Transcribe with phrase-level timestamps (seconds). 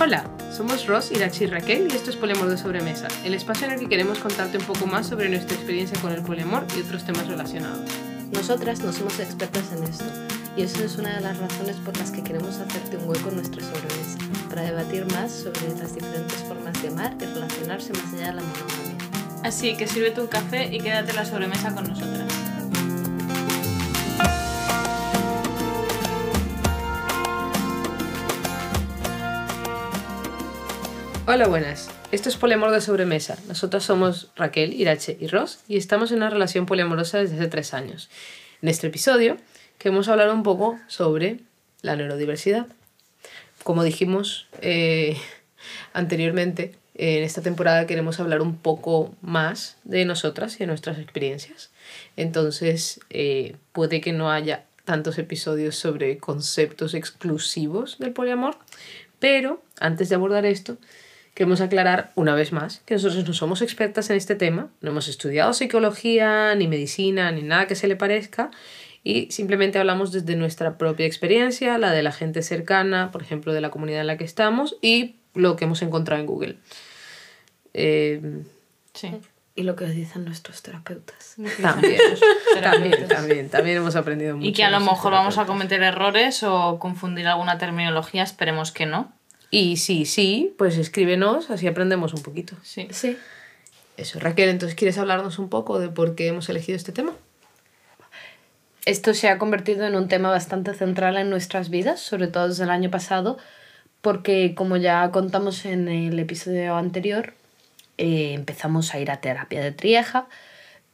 [0.00, 0.22] Hola,
[0.56, 3.80] somos Ross, Irachi y Raquel y esto es Poliamor de Sobremesa, el espacio en el
[3.80, 7.26] que queremos contarte un poco más sobre nuestra experiencia con el poliamor y otros temas
[7.26, 7.90] relacionados.
[8.30, 10.04] Nosotras no somos expertas en esto
[10.56, 13.36] y eso es una de las razones por las que queremos hacerte un hueco en
[13.36, 18.26] nuestra sobremesa, para debatir más sobre las diferentes formas de amar y relacionarse más allá
[18.28, 18.96] de la monogamia.
[19.42, 22.37] Así que sírvete un café y quédate en la sobremesa con nosotras.
[31.30, 31.90] Hola, buenas.
[32.10, 33.36] Esto es Poliamor de Sobremesa.
[33.48, 37.74] Nosotros somos Raquel, Irache y Ross y estamos en una relación poliamorosa desde hace tres
[37.74, 38.08] años.
[38.62, 39.36] En este episodio
[39.76, 41.40] queremos hablar un poco sobre
[41.82, 42.66] la neurodiversidad.
[43.62, 45.18] Como dijimos eh,
[45.92, 51.70] anteriormente, en esta temporada queremos hablar un poco más de nosotras y de nuestras experiencias.
[52.16, 58.56] Entonces, eh, puede que no haya tantos episodios sobre conceptos exclusivos del poliamor,
[59.18, 60.78] pero antes de abordar esto,
[61.38, 65.06] queremos aclarar una vez más que nosotros no somos expertas en este tema, no hemos
[65.06, 68.50] estudiado psicología, ni medicina, ni nada que se le parezca,
[69.04, 73.60] y simplemente hablamos desde nuestra propia experiencia, la de la gente cercana, por ejemplo, de
[73.60, 76.56] la comunidad en la que estamos, y lo que hemos encontrado en Google.
[77.72, 78.42] Eh,
[78.94, 79.12] Sí.
[79.54, 81.36] Y lo que dicen nuestros terapeutas.
[81.62, 82.00] también,
[82.60, 84.48] también, también, también hemos aprendido mucho.
[84.48, 88.86] Y que a lo mejor vamos a cometer errores o confundir alguna terminología, esperemos que
[88.86, 89.12] no.
[89.50, 92.54] Y sí, sí, pues escríbenos, así aprendemos un poquito.
[92.62, 92.88] Sí.
[92.90, 93.16] Sí.
[93.96, 97.12] Eso, Raquel, entonces, ¿quieres hablarnos un poco de por qué hemos elegido este tema?
[98.84, 102.64] Esto se ha convertido en un tema bastante central en nuestras vidas, sobre todo desde
[102.64, 103.38] el año pasado,
[104.00, 107.34] porque como ya contamos en el episodio anterior,
[107.98, 110.28] eh, empezamos a ir a terapia de trieja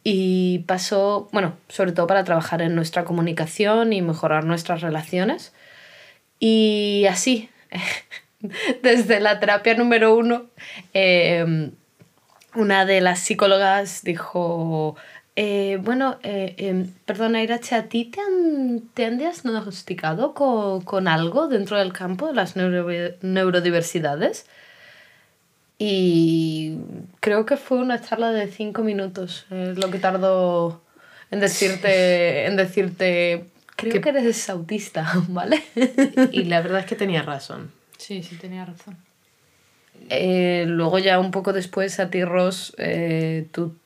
[0.03, 5.53] y pasó, bueno, sobre todo para trabajar en nuestra comunicación y mejorar nuestras relaciones.
[6.41, 7.51] Y así,
[8.83, 10.47] desde la terapia número uno,
[10.93, 11.71] eh,
[12.55, 14.97] una de las psicólogas dijo,
[15.37, 21.09] eh, bueno, eh, eh, perdona Irache, ¿a ti te han, te han diagnosticado con, con
[21.09, 24.47] algo dentro del campo de las neuro- neurodiversidades?
[25.79, 26.79] Y
[27.21, 30.83] creo que fue una charla de cinco minutos, eh, lo que tardó
[31.33, 35.63] en decirte, en decirte, creo Que- que eres autista, ¿vale?
[36.31, 37.73] Y la verdad es que tenía razón.
[37.99, 38.97] Sí, sí, tenía razón.
[40.11, 43.77] Eh, luego ya un poco después a ti, Ross, eh, tu,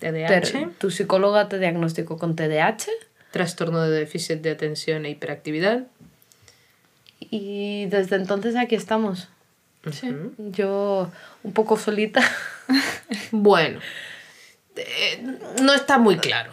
[0.00, 2.86] TDAH, ter- tu psicóloga te diagnosticó con TDAH
[3.30, 5.84] trastorno de déficit de atención e hiperactividad.
[7.20, 9.28] y desde entonces aquí estamos.
[9.92, 10.08] Sí.
[10.38, 11.10] Yo
[11.42, 12.22] un poco solita.
[13.30, 13.78] Bueno,
[14.76, 15.22] eh,
[15.62, 16.50] no está muy claro.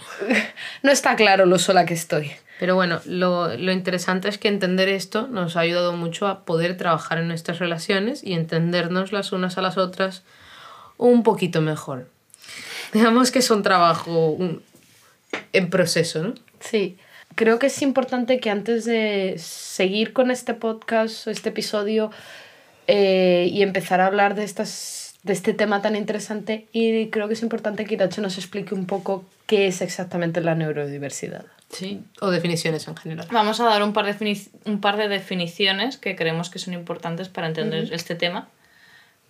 [0.82, 2.32] No está claro lo sola que estoy.
[2.60, 6.78] Pero bueno, lo, lo interesante es que entender esto nos ha ayudado mucho a poder
[6.78, 10.24] trabajar en nuestras relaciones y entendernos las unas a las otras
[10.98, 12.08] un poquito mejor.
[12.94, 14.62] Digamos que es un trabajo un-
[15.52, 16.34] en proceso, ¿no?
[16.60, 16.98] Sí.
[17.36, 22.12] Creo que es importante que antes de seguir con este podcast, este episodio,
[22.86, 27.34] eh, y empezar a hablar de, estas, de este tema tan interesante, y creo que
[27.34, 31.46] es importante que Irache nos explique un poco qué es exactamente la neurodiversidad.
[31.70, 32.02] Sí.
[32.22, 33.28] O definiciones en general.
[33.32, 37.30] Vamos a dar un par de, un par de definiciones que creemos que son importantes
[37.30, 38.48] para entender este tema,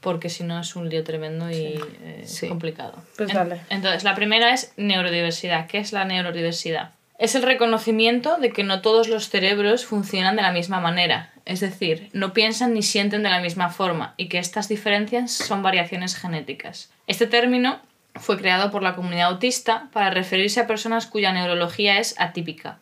[0.01, 2.49] porque si no es un lío tremendo y eh, Sí.
[2.49, 2.95] complicado.
[3.15, 3.61] Pues En- dale.
[3.69, 5.67] Entonces, la primera es neurodiversidad.
[5.67, 6.91] ¿Qué es la neurodiversidad?
[7.19, 11.59] Es el reconocimiento de que no todos los cerebros funcionan de la misma manera, es
[11.59, 16.15] decir, no piensan ni sienten de la misma forma y que estas diferencias son variaciones
[16.15, 16.89] genéticas.
[17.07, 17.79] Este término
[18.15, 22.79] fue creado por la comunidad autista para referirse a personas cuya neurología es atípica.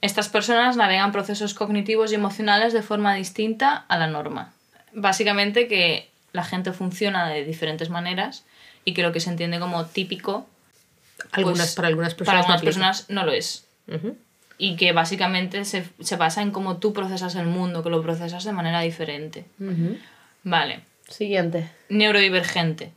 [0.00, 4.52] Estas personas navegan procesos cognitivos y emocionales de forma distinta a la norma.
[4.92, 8.44] Básicamente que la gente funciona de diferentes maneras
[8.84, 10.46] y que lo que se entiende como típico
[11.32, 12.40] Algunas, pues, para algunas para personas.
[12.40, 12.66] algunas no aplica.
[12.66, 13.66] personas no lo es.
[14.64, 18.44] Y que básicamente se, se basa en cómo tú procesas el mundo, que lo procesas
[18.44, 19.44] de manera diferente.
[20.42, 20.80] Vale.
[21.08, 21.70] Siguiente.
[21.90, 22.92] Neurodivergente.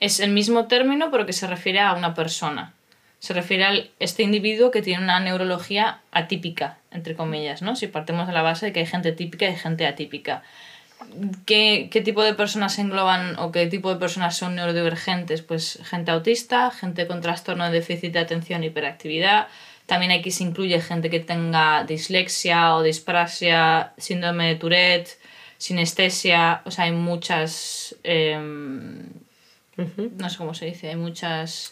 [0.00, 2.74] Es el mismo término, pero que se refiere a una persona.
[3.20, 7.76] Se refiere a este individuo que tiene una neurología atípica, entre comillas, ¿no?
[7.76, 10.42] Si partimos de la base de que hay gente típica y gente atípica.
[11.46, 15.42] ¿Qué, qué tipo de personas se engloban o qué tipo de personas son neurodivergentes?
[15.42, 19.48] Pues gente autista, gente con trastorno de déficit de atención e hiperactividad.
[19.90, 25.18] También aquí se incluye gente que tenga dislexia o disprasia, síndrome de Tourette,
[25.58, 26.62] sinestesia.
[26.64, 27.96] O sea, hay muchas.
[28.04, 29.02] em,
[30.16, 31.70] no sé cómo se dice, hay muchas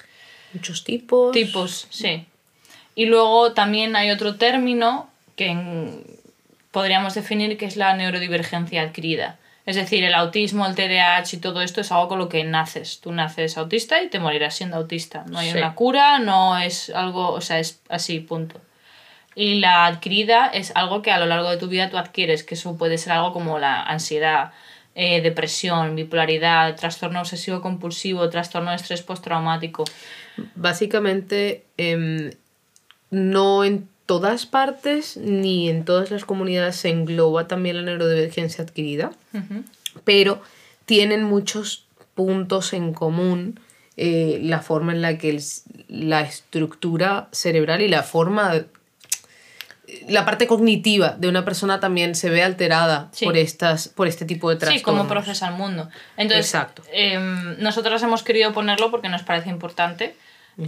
[0.53, 1.31] Muchos tipos.
[1.33, 2.27] tipos, sí.
[2.97, 6.03] Y luego también hay otro término que en-
[6.73, 9.38] podríamos definir que es la neurodivergencia adquirida.
[9.69, 13.01] Es decir, el autismo, el TDAH y todo esto es algo con lo que naces.
[13.03, 15.25] Tú naces autista y te morirás siendo autista.
[15.29, 15.59] No hay Sí.
[15.59, 18.59] una cura, no es algo, o sea, es así, punto.
[19.35, 22.55] Y la adquirida es algo que a lo largo de tu vida tú adquieres, que
[22.55, 24.53] eso puede ser algo como la ansiedad,
[24.95, 29.85] eh, depresión, bipolaridad, trastorno obsesivo compulsivo, trastorno de estrés postraumático.
[30.55, 32.31] Básicamente, em,
[33.11, 39.13] no en todas partes ni en todas las comunidades se engloba también la neurodivergencia adquirida,
[40.05, 40.41] pero
[40.87, 41.85] tienen muchos
[42.15, 43.61] puntos en común
[43.99, 45.43] eh, la forma en la que el
[45.89, 48.55] la estructura cerebral y la forma,
[50.09, 53.25] la parte cognitiva de una persona también se ve alterada Sí.
[53.27, 54.83] por, estas, por este tipo de Sí, trastornos.
[55.01, 55.89] cómo procesa el mundo.
[56.17, 56.83] Entonces, Exacto.
[56.93, 60.15] em, nosotros hemos querido ponerlo porque nos parece importante.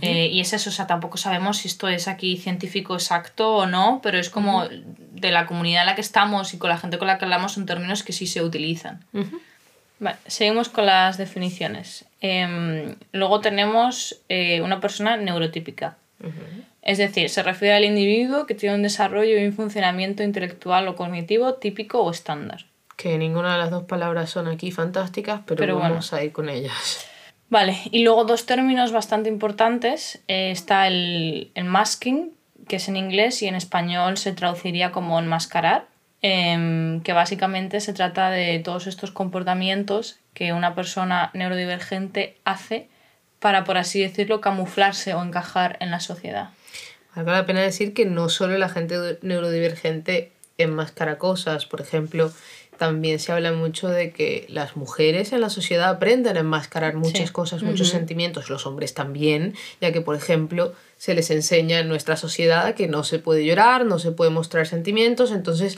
[0.02, 3.66] Eh, y es eso, o sea, tampoco sabemos si esto es aquí científico exacto o
[3.66, 6.98] no, pero es como de la comunidad en la que estamos y con la gente
[6.98, 9.04] con la que hablamos son términos que sí se utilizan.
[9.12, 9.40] Ujú.
[9.98, 12.06] Vale, seguimos con las definiciones.
[12.20, 15.96] Em, luego tenemos eh, una persona neurotípica.
[16.82, 20.96] Es decir, se refiere al individuo que tiene un desarrollo y un funcionamiento intelectual o
[20.96, 22.66] cognitivo típico o estándar.
[22.96, 25.90] Que ninguna de las dos palabras son aquí fantásticas, pero, Pero bueno.
[25.90, 27.06] vamos a ir con ellas.
[27.50, 30.22] Vale, y luego dos términos bastante importantes.
[30.28, 32.32] Eh, está el, el masking,
[32.68, 35.88] que es en inglés y en español se traduciría como enmascarar,
[36.22, 42.88] em, que básicamente se trata de todos estos comportamientos que una persona neurodivergente hace
[43.40, 46.50] para, por así decirlo, camuflarse o encajar en la sociedad.
[47.16, 52.32] Vale la pena decir que no solo la gente neurodivergente enmascara cosas, por ejemplo,
[52.80, 57.26] también se habla mucho de que las mujeres en la sociedad aprenden a enmascarar muchas
[57.28, 57.32] Sí.
[57.34, 62.16] cosas, muchos sentimientos, los hombres también, ya que, por ejemplo, se les enseña en nuestra
[62.16, 65.76] sociedad que no se puede llorar, no se puede mostrar sentimientos, entonces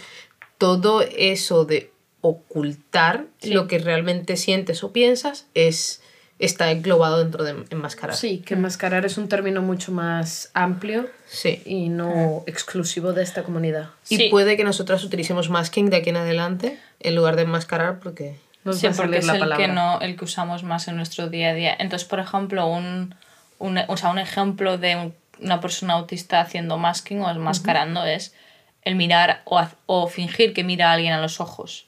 [0.58, 1.90] todo eso de
[2.20, 3.50] ocultar Sí.
[3.50, 6.01] lo que realmente sientes o piensas es
[6.44, 8.16] está englobado dentro de enmascarar.
[8.16, 11.62] Sí, que enmascarar es un término mucho más amplio Sí.
[11.64, 13.90] y no exclusivo de esta comunidad.
[14.08, 14.28] Y Sí.
[14.30, 18.38] puede que nosotras utilicemos masking de aquí en adelante en lugar de enmascarar porque...
[18.64, 19.66] Nos Sí, porque es la el que, palabra.
[19.68, 21.76] no, el que usamos más en nuestro día a día.
[21.78, 23.14] Entonces, por ejemplo, un,
[23.58, 28.34] un, o sea, un ejemplo de un- una persona autista haciendo masking o enmascarando es
[28.82, 31.86] el mirar o, o fingir que mira a alguien a los ojos.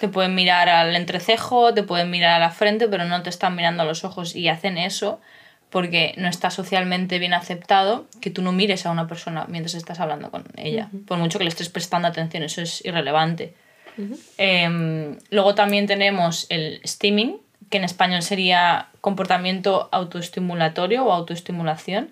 [0.00, 3.54] Te pueden mirar al entrecejo, te pueden mirar a la frente, pero no te están
[3.54, 5.20] mirando a los ojos y hacen eso
[5.70, 10.00] porque no está socialmente bien aceptado que tú no mires a una persona mientras estás
[10.00, 10.90] hablando con ella.
[11.06, 13.54] Por mucho que le estés prestando atención, eso es irrelevante.
[14.36, 17.36] Em, luego también tenemos el steaming,
[17.70, 22.10] que en español sería comportamiento autoestimulatorio o autoestimulación.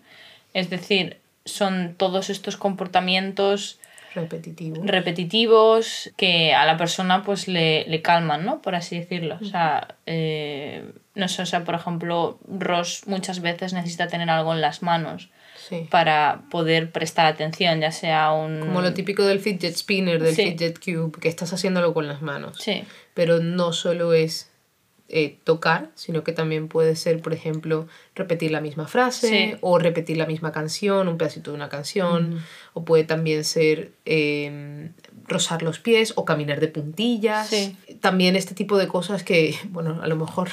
[0.55, 3.79] Es decir, son todos estos comportamientos
[4.15, 4.83] Repetitivo.
[4.85, 8.61] repetitivos que a la persona pues le, le calman, ¿no?
[8.63, 9.39] Por así decirlo.
[9.41, 10.85] O sea, eh,
[11.15, 15.31] no sé, o sea, por ejemplo, Ross muchas veces necesita tener algo en las manos
[15.69, 15.87] sí.
[15.91, 18.61] para poder prestar atención, ya sea un...
[18.61, 20.45] Como lo típico del fidget spinner, del Sí.
[20.53, 22.57] fidget cube, que estás haciéndolo con las manos.
[22.59, 22.85] Sí,
[23.15, 24.48] Pero no solo es
[25.11, 29.57] eh, tocar, sino que también puede ser, por ejemplo, repetir la misma frase Sí.
[29.63, 32.45] o repetir la misma canción, un pedacito de una canción,
[32.75, 34.91] o puede también ser eh,
[35.27, 37.49] rozar los pies o caminar de puntillas.
[37.49, 37.77] Sí.
[38.01, 40.49] También este tipo de cosas que, bueno, a lo mejor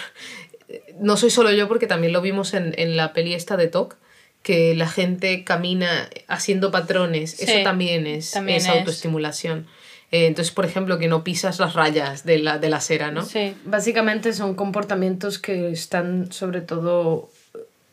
[0.99, 3.97] no soy solo yo porque también lo vimos en, en la peli esta de Talk,
[4.41, 8.69] que la gente camina haciendo patrones, eso también es, también es es.
[8.69, 9.67] autoestimulación.
[10.15, 13.25] Eh, entonces, por ejemplo, que no pisas las rayas de la, de la acera, ¿no?
[13.25, 17.29] Sí, básicamente son comportamientos que están sobre todo,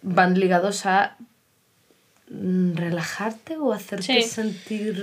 [0.02, 1.16] van ligados a
[2.28, 5.02] mm, relajarte o hacerte sentir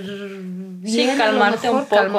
[0.80, 2.18] bien, sí, calmarte un poco.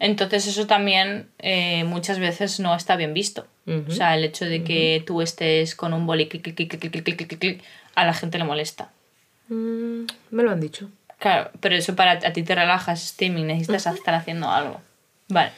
[0.00, 3.46] Entonces eso también eh, muchas veces no está bien visto.
[3.88, 7.04] O sea, el hecho de que tú estés con un boli clic, clic, clic, clic,
[7.04, 7.62] clic, clic, clic,
[7.94, 8.90] a la gente le molesta.
[9.48, 10.90] Mm, me lo han dicho.
[11.18, 14.80] Claro, pero eso para a ti te relajas, steaming, necesitas estar haciendo algo.
[15.28, 15.50] Vale.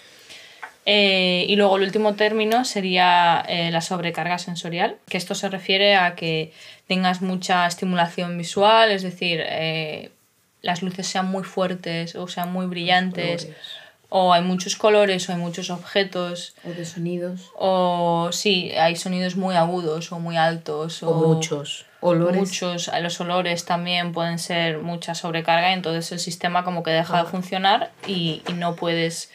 [0.86, 5.96] Eh, y luego el último término sería eh, la sobrecarga sensorial, que esto se refiere
[5.96, 6.52] a que
[6.86, 10.10] tengas mucha estimulación visual, es decir, eh,
[10.62, 13.56] las luces sean muy fuertes o sean muy brillantes, Colores.
[14.08, 17.50] o hay muchos colores o hay muchos objetos, O de sonidos.
[17.58, 21.84] o sí, hay sonidos muy agudos o muy altos, O muchos.
[22.00, 22.36] Olores.
[22.40, 27.28] Muchos, los olores también pueden ser mucha sobrecarga, entonces el sistema como que deja de
[27.28, 29.30] funcionar y, y no puedes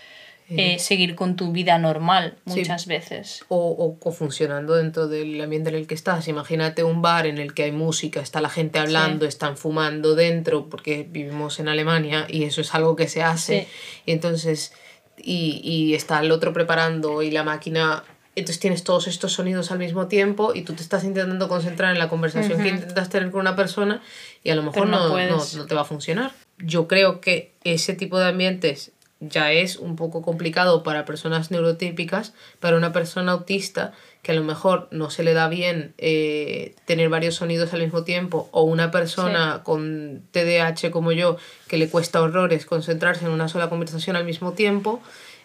[0.49, 2.59] eh, seguir con tu vida normal Sí.
[2.59, 3.43] muchas veces.
[3.47, 6.27] O, o, o funcionando dentro del ambiente en el que estás.
[6.27, 10.69] Imagínate un bar en el que hay música, está la gente hablando, están fumando dentro,
[10.69, 13.61] porque vivimos en Alemania y eso es algo que se hace.
[13.63, 13.67] Sí.
[14.05, 14.73] Y entonces
[15.17, 18.03] y, y está el otro preparando y la máquina
[18.35, 21.99] entonces tienes todos estos sonidos al mismo tiempo y tú te estás intentando concentrar en
[21.99, 24.01] la conversación que intentas tener con una persona
[24.43, 26.31] y a lo mejor no no, no, no te va a funcionar.
[26.57, 28.91] Yo creo que ese tipo de ambientes
[29.29, 34.43] ya es un poco complicado para personas neurotípicas, para una persona autista que a lo
[34.43, 38.91] mejor no se le da bien eh, tener varios sonidos al mismo tiempo o una
[38.91, 41.37] persona con TDAH como yo
[41.67, 45.01] que le cuesta horrores concentrarse en una sola conversación al mismo tiempo,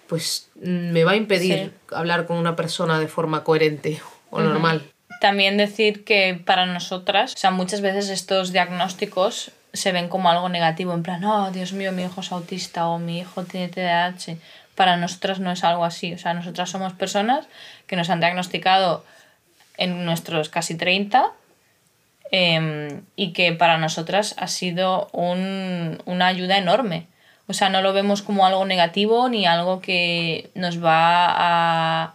[0.08, 4.00] pues me va a impedir hablar con una persona de forma coherente
[4.30, 4.82] o normal.
[5.20, 10.48] También decir que para nosotras, o sea, muchas veces estos diagnósticos se ven como algo
[10.48, 14.36] negativo, en plan, oh, Dios mío, mi hijo es autista o mi hijo tiene TDAH.
[14.74, 17.46] Para nosotras no es algo así, o sea, nosotras somos personas
[17.86, 19.04] que nos han diagnosticado
[19.76, 21.32] en nuestros casi 30
[22.30, 27.06] em, y que para nosotras ha sido un- una ayuda enorme.
[27.48, 32.14] O sea, no lo vemos como algo negativo ni algo que nos va a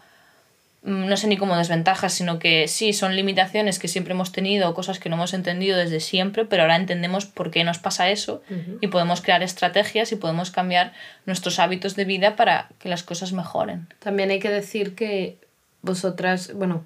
[0.84, 4.74] mm, no sé ni como desventajas, sino que sí, son limitaciones que siempre hemos tenido,
[4.76, 8.44] cosas que no hemos entendido desde siempre, pero ahora entendemos por qué nos pasa eso
[8.80, 10.94] y podemos crear estrategias y podemos cambiar
[11.26, 13.88] nuestros hábitos de vida para que las cosas mejoren.
[14.00, 15.38] También hay que decir que
[15.82, 16.84] vosotras, bueno,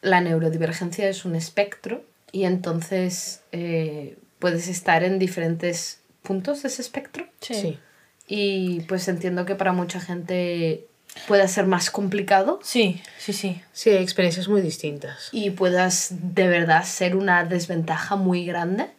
[0.00, 6.82] la neurodivergencia es un espectro y entonces eh, puedes estar en diferentes puntos de ese
[6.82, 7.26] espectro.
[7.40, 7.78] Sí.
[8.26, 10.86] Y pues entiendo que para mucha gente
[11.28, 13.60] pueda ser más complicado Sí, sí, sí.
[13.72, 15.28] Sí, hay experiencias muy distintas.
[15.32, 18.90] y puedas de verdad ser una desventaja muy grande.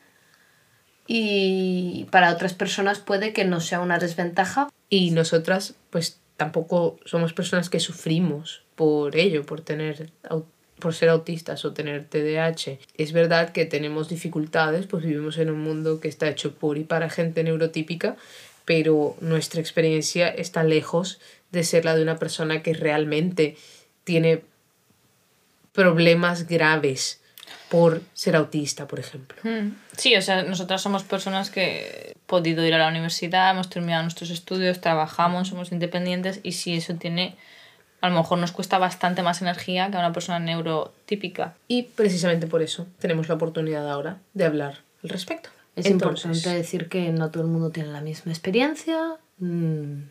[1.08, 4.70] Y para otras personas puede que no sea una desventaja.
[4.89, 10.12] Y nosotras, pues tampoco somos personas que sufrimos por ello, por tener
[10.80, 12.80] por ser autistas o tener TDAH.
[12.98, 16.84] Es verdad que tenemos dificultades, pues vivimos en un mundo que está hecho por y
[16.84, 18.15] para gente neurotípica,
[18.65, 21.20] pero nuestra experiencia está lejos
[21.51, 23.56] de ser la de una persona que realmente
[24.03, 24.42] tiene
[25.74, 27.20] problemas graves
[27.70, 29.38] por ser autista, por ejemplo.
[29.44, 29.72] Mm.
[29.98, 34.03] Sí, o sea, nosotras somos personas que hemos podido ir a la universidad, hemos terminado
[34.03, 37.36] nuestros estudios, trabajamos, somos independientes y si eso tiene,
[38.03, 41.53] a lo mejor nos cuesta bastante más energía que a una persona neurotípica.
[41.69, 45.50] Y precisamente por eso tenemos la oportunidad ahora de hablar al respecto.
[45.77, 49.15] Es Entonces, importante decir que no todo el mundo tiene la misma experiencia.
[49.38, 50.01] mm,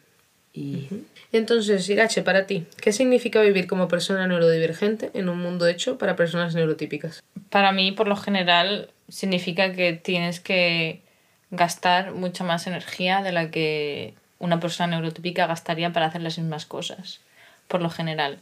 [0.55, 0.89] y
[1.33, 6.17] Entonces, Irache, para ti, ¿qué significa vivir como persona neurodivergente en un mundo hecho para
[6.17, 7.23] personas neurotípicas?
[7.51, 11.03] Para mí, por lo general, significa que tienes que
[11.51, 16.65] gastar mucha más energía de la que una persona neurotípica gastaría para hacer las mismas
[16.65, 17.21] cosas,
[17.73, 18.39] por lo general.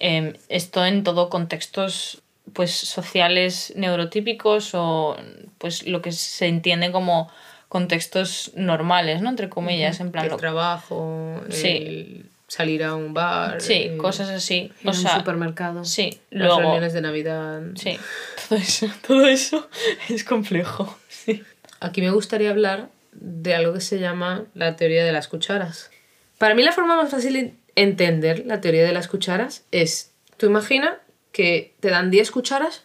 [0.00, 5.16] Em, esto en todo contextos pues sociales neurotípicos o
[5.58, 7.30] pues lo que se entiende como
[7.68, 9.28] contextos normales, ¿no?
[9.30, 10.24] Entre comillas, en plan...
[10.24, 11.68] El lo- trabajo, Sí.
[11.68, 14.72] el salir a un bar, Sí, cosas así.
[14.84, 15.84] O un sea, supermercado.
[15.84, 16.60] sí, las luego...
[16.60, 17.60] reuniones de Navidad.
[17.74, 17.98] Sí,
[18.48, 19.68] todo eso, todo eso
[20.08, 20.98] es complejo.
[21.08, 21.42] Sí.
[21.80, 25.90] Aquí me gustaría hablar de algo que se llama la teoría de las cucharas.
[26.38, 30.98] Para mí la forma más fácil entender la teoría de las cucharas es, tú imagina
[31.32, 32.84] que te dan 10 cucharas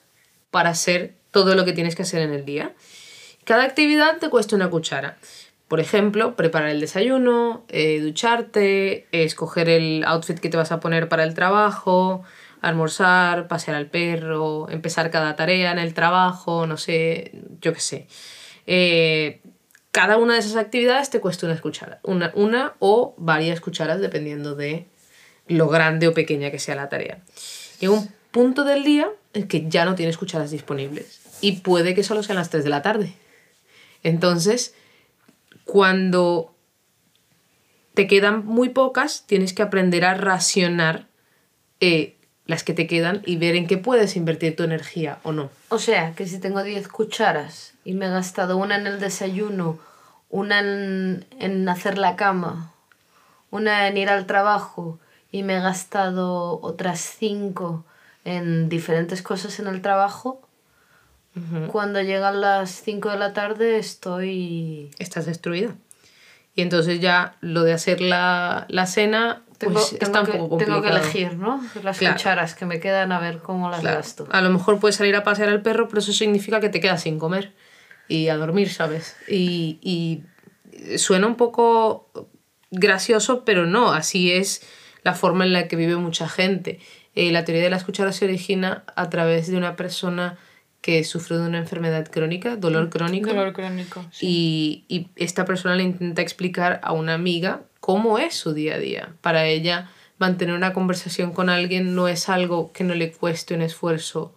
[0.52, 2.74] para hacer todo lo que tienes que hacer en el día.
[3.44, 5.18] Cada actividad te cuesta una cuchara.
[5.68, 11.10] Por ejemplo, preparar el desayuno, eh, ducharte, escoger el outfit que te vas a poner
[11.10, 12.24] para el trabajo,
[12.62, 18.08] almorzar, pasear al perro, empezar cada tarea en el trabajo, no sé, yo qué sé.
[18.68, 19.42] Eh,
[19.94, 24.56] cada una de esas actividades te cuesta una cuchara, una, una o varias cucharas dependiendo
[24.56, 24.88] de
[25.48, 27.22] lo grande o pequeña que sea la tarea.
[27.80, 32.04] Llega un punto del día en que ya no tienes cucharas disponibles y puede que
[32.04, 33.14] solo sean las 3 de la tarde.
[34.02, 34.74] Entonces,
[35.64, 36.56] cuando
[37.94, 41.06] te quedan muy pocas, tienes que aprender a racionar
[41.82, 45.50] eh, las que te quedan y ver en qué puedes invertir tu energía o no.
[45.70, 49.80] O sea, que si tengo 10 cucharas y me he gastado una en el desayuno,
[50.30, 52.74] una en, en hacer la cama,
[53.52, 55.00] una en ir al trabajo
[55.32, 57.86] y me he gastado otras 5
[58.26, 60.42] en diferentes cosas en el trabajo,
[61.72, 64.92] cuando llegan las 5 de la tarde estoy...
[65.00, 65.76] Estás destruida.
[66.56, 70.32] Y entonces ya lo de hacer la, la cena Tengo, pues, tengo está un que,
[70.34, 70.82] poco tengo complicado.
[71.02, 71.64] que elegir, ¿no?
[71.84, 72.16] Las Claro.
[72.16, 73.98] cucharas que me quedan a ver cómo las Claro.
[73.98, 74.28] gasto.
[74.32, 77.02] A lo mejor puedes salir a pasear al perro, pero eso significa que te quedas
[77.04, 77.54] sin comer
[78.08, 79.16] y a dormir, ¿sabes?
[79.28, 80.24] Y, y
[80.98, 82.10] suena un poco
[82.72, 84.62] gracioso, pero no, así es
[85.04, 86.80] la forma en la que vive mucha gente.
[87.16, 90.38] Eh, la teoría de las cucharas se origina a través de una persona
[90.82, 94.04] que sufre de una enfermedad crónica, dolor crónico, Dolor crónico.
[94.12, 94.86] sí.
[94.90, 98.80] y, y esta persona le intenta explicar a una amiga cómo es su día a
[98.80, 99.14] día.
[99.20, 103.62] Para ella, mantener una conversación con alguien no es algo que no le cueste un
[103.62, 104.34] esfuerzo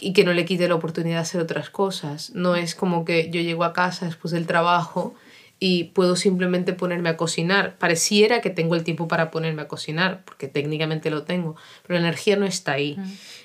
[0.00, 2.32] y que no le quite la oportunidad de hacer otras cosas.
[2.34, 5.14] No es como que yo llego a casa después del trabajo
[5.60, 7.78] y puedo simplemente ponerme a cocinar.
[7.78, 11.54] Pareciera que tengo el tiempo para ponerme a cocinar, porque técnicamente lo tengo,
[11.86, 12.98] pero la energía no está ahí.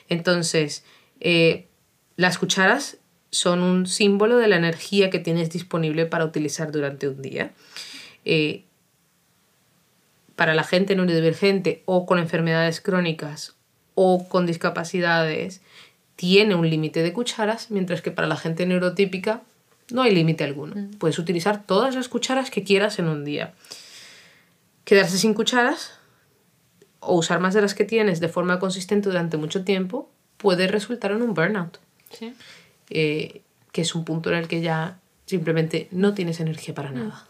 [0.10, 0.84] Entonces,
[1.20, 1.68] eh,
[2.16, 2.98] las cucharas
[3.30, 7.54] son un símbolo de la energía que tienes disponible para utilizar durante un día.
[8.24, 8.66] Eh,
[10.36, 13.56] para la gente neurodivergente o con enfermedades crónicas
[13.94, 15.62] o con discapacidades,
[16.16, 19.42] tiene un límite de cucharas, mientras que para la gente neurotípica
[19.92, 20.76] no hay límite alguno.
[20.76, 20.92] Mm.
[20.98, 23.54] Puedes utilizar todas las cucharas que quieras en un día.
[24.84, 25.94] Quedarse sin cucharas
[27.00, 31.12] o usar más de las que tienes de forma consistente durante mucho tiempo puede resultar
[31.12, 31.80] en un burnout.
[32.12, 32.34] Sí.
[32.90, 37.26] Eh, que es un punto en el que ya simplemente no tienes energía para nada.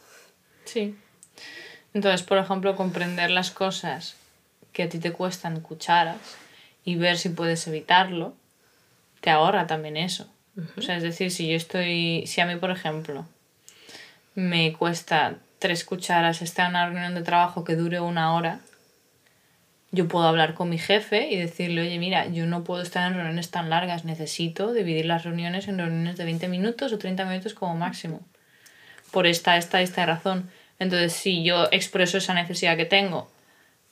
[0.66, 0.96] Sí.
[1.96, 4.18] Entonces, por ejemplo, comprender las cosas
[4.74, 6.18] que a ti te cuestan cucharas
[6.84, 8.36] y ver si puedes evitarlo,
[9.22, 10.30] te ahorra también eso.
[10.78, 13.26] O sea, es decir, si yo estoy, si a mí, por ejemplo,
[14.36, 18.60] me cuesta tres cucharas estar en una reunión de trabajo que dure una hora,
[19.92, 23.14] yo puedo hablar con mi jefe y decirle, oye, mira, yo no puedo estar en
[23.14, 27.54] reuniones tan largas, necesito dividir las reuniones en reuniones de 20 minutos o 30 minutos
[27.54, 28.20] como máximo.
[29.12, 30.50] Por esta, esta, esta razón.
[30.80, 33.30] Entonces, si yo expreso esa necesidad que tengo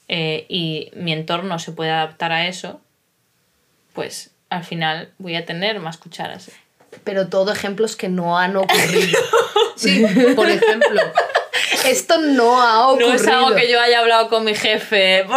[0.07, 2.81] eh, y mi entorno se puede adaptar a eso,
[3.93, 6.51] pues al final voy a tener más cucharas.
[7.03, 9.19] Pero todo ejemplos que no han ocurrido.
[9.75, 11.01] sí, por ejemplo.
[11.85, 13.09] Esto no ha ocurrido.
[13.09, 15.25] No es algo que yo haya hablado con mi jefe.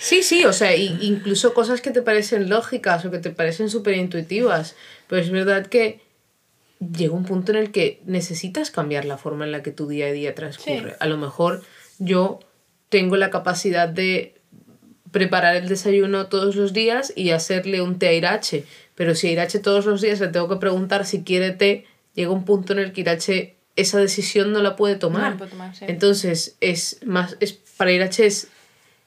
[0.00, 3.94] Sí, sí, o sea, incluso cosas que te parecen lógicas o que te parecen súper
[3.94, 4.76] intuitivas.
[5.08, 6.00] Pero es verdad que
[6.80, 10.06] llega un punto en el que necesitas cambiar la forma en la que tu día
[10.06, 10.96] a día transcurre.
[11.00, 11.62] A lo mejor
[11.98, 12.40] yo
[12.88, 14.34] tengo la capacidad de
[15.10, 18.64] preparar el desayuno todos los días y hacerle un té a Irache.
[18.94, 22.30] Pero si a Irache todos los días le tengo que preguntar si quiere té, llega
[22.30, 25.36] un punto en el que Irache esa decisión no la puede tomar.
[25.80, 28.48] Entonces, es más, es, para Irache es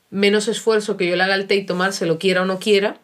[0.09, 2.99] menos esfuerzo que yo le haga el té y tomárselo, quiera o no quiera,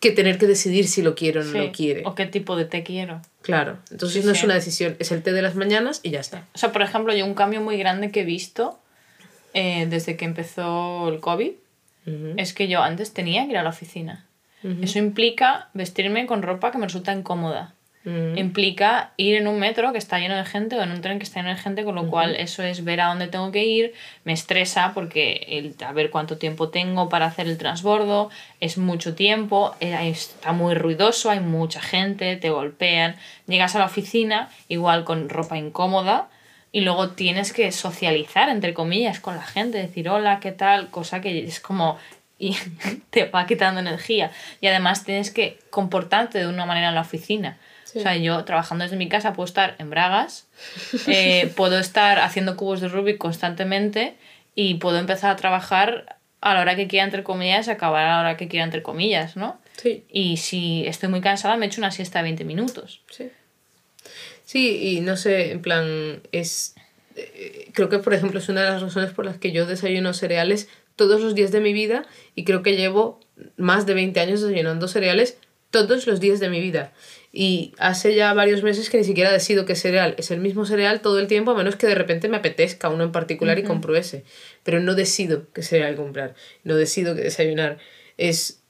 [0.00, 2.02] que tener que decidir si lo quiero o no lo quiere.
[2.04, 3.22] O qué tipo de té quiero.
[3.42, 6.44] Claro, entonces no es una decisión, es el té de las mañanas y ya está.
[6.54, 8.78] O sea, por ejemplo, yo un cambio muy grande que he visto
[9.54, 11.52] eh, desde que empezó el COVID
[12.36, 14.26] es que yo antes tenía que ir a la oficina.
[14.82, 17.74] Eso implica vestirme con ropa que me resulta incómoda.
[18.36, 21.24] Implica ir en un metro que está lleno de gente o en un tren que
[21.24, 23.94] está lleno de gente, con lo cual eso es ver a dónde tengo que ir,
[24.22, 29.16] me estresa porque el, a ver cuánto tiempo tengo para hacer el transbordo, es mucho
[29.16, 33.16] tiempo, eh, está muy ruidoso, hay mucha gente, te golpean,
[33.48, 36.28] llegas a la oficina igual con ropa incómoda,
[36.70, 40.90] y luego tienes que socializar, entre comillas, con la gente, decir hola, ¿qué tal?
[40.90, 41.98] Cosa que es como
[42.38, 42.56] y
[43.10, 44.30] te va quitando energía.
[44.60, 47.56] Y además tienes que comportarte de una manera en la oficina.
[47.94, 50.48] O sea, yo trabajando desde mi casa puedo estar en bragas,
[51.06, 54.16] eh, puedo estar haciendo cubos de Rubik constantemente
[54.54, 58.16] y puedo empezar a trabajar a la hora que quiera, entre comillas, y acabar a
[58.16, 59.60] la hora que quiera, entre comillas, ¿no?
[59.76, 60.04] Sí.
[60.10, 63.02] Y si estoy muy cansada, me echo una siesta de 20 minutos.
[63.10, 63.30] Sí.
[64.44, 66.74] Sí, y no sé, en plan, es...
[67.16, 70.12] Eh, creo que, por ejemplo, es una de las razones por las que yo desayuno
[70.14, 73.20] cereales todos los días de mi vida y creo que llevo
[73.56, 75.38] más de 20 años desayunando cereales
[75.70, 76.92] todos los días de mi vida.
[77.38, 81.02] Y hace ya varios meses que ni siquiera decido qué cereal es el mismo cereal
[81.02, 83.94] todo el tiempo, a menos que de repente me apetezca uno en particular y compro
[83.94, 84.24] ese.
[84.62, 87.76] Pero no decido qué cereal comprar, no decido qué desayunar.
[88.16, 88.62] Es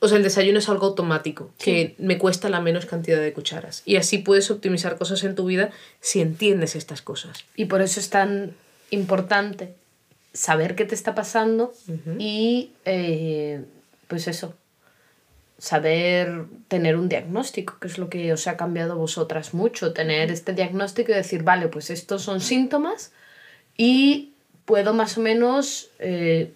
[0.00, 3.82] o sea, el desayuno es algo automático, que me cuesta la menos cantidad de cucharas.
[3.84, 7.44] Y así puedes optimizar cosas en tu vida si entiendes estas cosas.
[7.54, 8.56] Y por eso es tan
[8.90, 9.72] importante
[10.32, 11.72] saber qué te está pasando
[12.18, 13.62] y, eh,
[14.08, 14.54] pues eso,
[15.58, 20.52] saber tener un diagnóstico, que es lo que os ha cambiado vosotras mucho, tener este
[20.52, 23.12] diagnóstico y decir, vale, pues estos son síntomas
[23.76, 24.32] y
[24.64, 25.90] puedo más o menos...
[25.98, 26.52] Eh,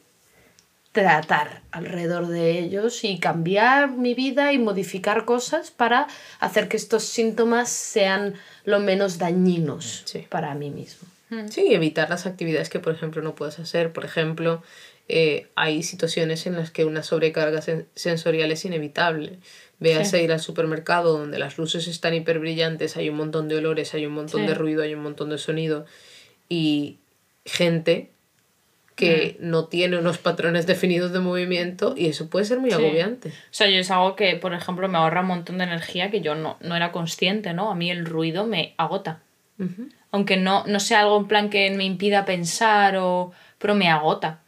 [0.93, 6.09] tratar alrededor de ellos y cambiar mi vida y modificar cosas para
[6.41, 8.35] hacer que estos síntomas sean
[8.65, 11.07] lo menos dañinos para mí mismo.
[11.51, 13.93] Sí, evitar las actividades que, por ejemplo, no puedes hacer.
[13.93, 14.63] Por ejemplo,
[15.09, 17.63] eh, hay situaciones en las que una sobrecarga
[17.95, 19.39] sensorial es inevitable.
[19.81, 23.95] Veas ir al supermercado donde las luces están hiper brillantes, hay un montón de olores,
[23.95, 25.87] hay un montón de ruido, hay un montón de sonido
[26.49, 26.99] y
[27.45, 28.11] gente
[28.97, 29.49] que mm.
[29.49, 33.29] no tiene unos patrones definidos de movimiento y eso puede ser muy agobiante.
[33.29, 36.21] O sea, yo es algo que, por ejemplo, me ahorra un montón de energía que
[36.21, 37.71] yo no, no era consciente, ¿no?
[37.71, 39.23] A mí el ruido me agota.
[40.11, 43.33] aunque no, no sea algo en plan que me impida pensar o...
[43.59, 44.41] pero me agota.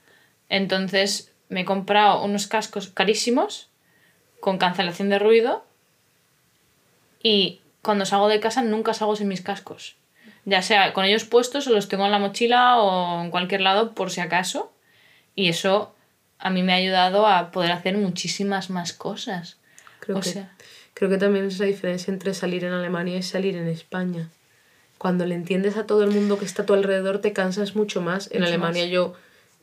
[0.50, 3.68] Entonces me he comprado unos cascos carísimos
[4.40, 5.64] con cancelación de ruido
[7.22, 9.96] y cuando salgo de casa nunca salgo sin mis cascos.
[10.44, 13.94] Ya sea con ellos puestos o los tengo en la mochila o en cualquier lado
[13.94, 14.72] por si acaso.
[15.34, 15.94] Y eso
[16.38, 19.58] a mí me ha ayudado a poder hacer muchísimas más cosas.
[20.00, 20.50] Creo, o que, sea,
[20.94, 24.28] creo que también es la diferencia entre salir en Alemania y salir en España.
[24.98, 28.00] Cuando le entiendes a todo el mundo que está a tu alrededor, te cansas mucho
[28.00, 28.30] más.
[28.32, 28.92] En Mucho Alemania más.
[28.92, 29.14] yo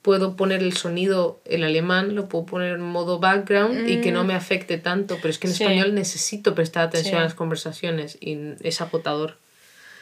[0.07, 4.23] puedo poner el sonido en alemán, lo puedo poner en modo background y que no
[4.23, 5.55] me afecte tanto, pero es que en Mm.
[5.57, 5.63] Sí.
[5.65, 7.19] español necesito prestar atención Sí.
[7.19, 9.35] a las conversaciones y es agotador.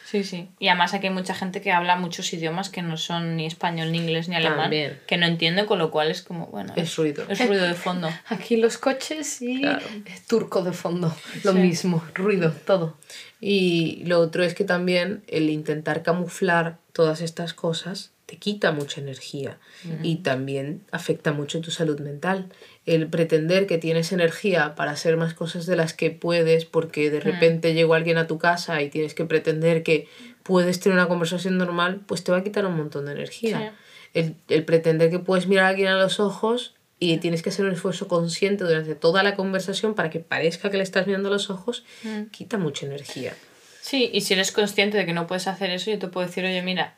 [0.04, 0.48] Sí, sí.
[0.60, 3.90] Y además aquí hay mucha gente que habla muchos idiomas que no son ni español,
[3.90, 5.00] ni inglés, ni alemán, También.
[5.08, 7.24] que no entiende, con lo cual es como, bueno, Es ruido.
[7.28, 8.08] Es ruido de fondo.
[8.28, 9.84] Aquí los coches y Claro.
[10.28, 11.12] turco de fondo.
[11.42, 11.58] Lo Sí.
[11.58, 12.96] mismo, ruido, todo.
[13.40, 19.00] Y lo otro es que también el intentar camuflar todas estas cosas te quita mucha
[19.00, 19.58] energía
[20.02, 22.48] y también afecta mucho tu salud mental.
[22.84, 27.20] El pretender que tienes energía para hacer más cosas de las que puedes porque de
[27.20, 30.08] repente llegó alguien a tu casa y tienes que pretender que
[30.42, 33.74] puedes tener una conversación normal, pues te va a quitar un montón de energía.
[34.12, 37.64] El, el pretender que puedes mirar a alguien a los ojos y tienes que hacer
[37.64, 41.32] un esfuerzo consciente durante toda la conversación para que parezca que le estás mirando a
[41.32, 41.84] los ojos,
[42.32, 43.34] quita mucha energía.
[43.82, 46.44] Sí, y si eres consciente de que no puedes hacer eso, yo te puedo decir,
[46.44, 46.96] oye, mira,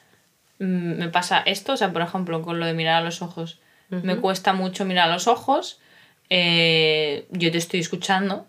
[0.59, 3.61] me pasa esto, o sea, por ejemplo, con lo de mirar a los ojos.
[3.91, 5.81] Me cuesta mucho mirar a los ojos,
[6.29, 8.47] eh, yo te estoy escuchando,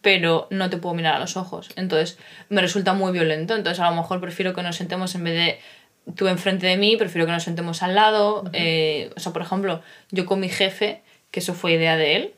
[0.00, 1.68] pero no te puedo mirar a los ojos.
[1.76, 3.54] Entonces, me resulta muy violento.
[3.54, 6.96] Entonces, a lo mejor prefiero que nos sentemos en vez de tú enfrente de mí,
[6.96, 8.44] prefiero que nos sentemos al lado.
[8.54, 12.34] eh, o sea, por ejemplo, yo con mi jefe, que eso fue idea de él,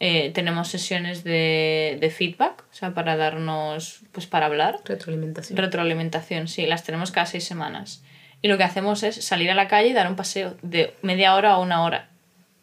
[0.00, 4.80] eh, tenemos sesiones de, de feedback, o sea, para darnos, pues para hablar.
[4.84, 5.56] Retroalimentación.
[5.56, 8.02] Retroalimentación, sí, las tenemos cada seis semanas.
[8.42, 11.34] Y lo que hacemos es salir a la calle y dar un paseo de media
[11.34, 12.08] hora a una hora.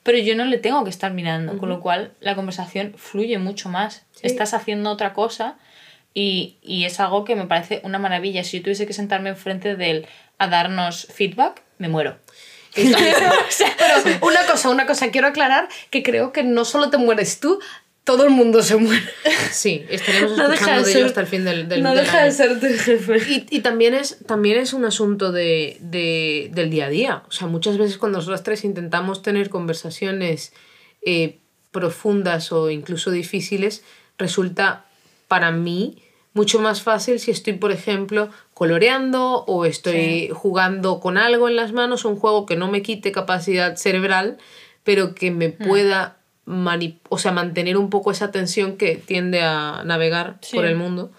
[0.03, 3.69] Pero yo no le tengo que estar mirando, con lo cual la conversación fluye mucho
[3.69, 4.05] más.
[4.21, 5.57] Estás haciendo otra cosa
[6.13, 8.43] y, y es algo que me parece una maravilla.
[8.43, 10.07] Si yo tuviese que sentarme enfrente de él
[10.37, 12.19] a darnos feedback, me muero.
[12.75, 17.59] Pero una cosa, una cosa, quiero aclarar que creo que no solo te mueres tú,
[18.05, 19.03] todo el mundo se muere.
[19.51, 22.05] Sí, estaremos No escuchando de de, ser- ello hasta el fin del, del no del
[22.05, 23.17] deja de ser tu jefe.
[23.29, 27.23] Y, y también, es, también es un asunto de, de- del día a día.
[27.27, 30.53] O sea, muchas veces cuando nosotros tres intentamos tener conversaciones
[31.05, 31.39] eh,
[31.71, 33.83] profundas o incluso difíciles,
[34.17, 34.85] resulta
[35.27, 35.97] para mí
[36.33, 41.71] mucho más fácil si estoy, por ejemplo, coloreando o estoy jugando con algo en las
[41.71, 44.37] manos, un juego que no me quite capacidad cerebral,
[44.83, 49.83] pero que me pueda mani- o sea, mantener un poco esa tensión que tiende a
[49.85, 50.55] navegar Sí.
[50.55, 51.11] por el mundo.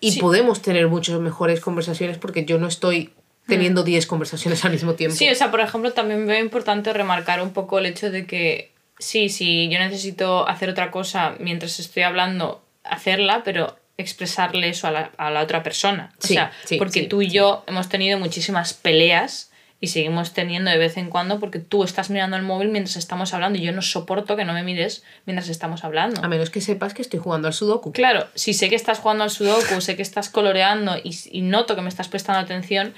[0.00, 0.20] Y Sí.
[0.20, 3.12] podemos tener muchas mejores conversaciones porque yo no estoy
[3.46, 5.16] teniendo 10 conversaciones al mismo tiempo.
[5.16, 8.72] Sí, o sea, por ejemplo, también veo importante remarcar un poco el hecho de que
[8.98, 14.90] sí, sí, yo necesito hacer otra cosa mientras estoy hablando, hacerla, pero expresarle eso a
[14.92, 16.12] la, a la otra persona.
[16.22, 19.49] O Sí, sea, sí, porque tú y yo hemos tenido muchísimas peleas
[19.82, 23.32] y seguimos teniendo de vez en cuando porque tú estás mirando el móvil mientras estamos
[23.32, 26.22] hablando y yo no soporto que no me mires mientras estamos hablando.
[26.22, 27.92] A menos que sepas que estoy jugando al sudoku.
[27.92, 31.76] Claro, si sé que estás jugando al sudoku, sé que estás coloreando y, y noto
[31.76, 32.92] que me estás prestando atención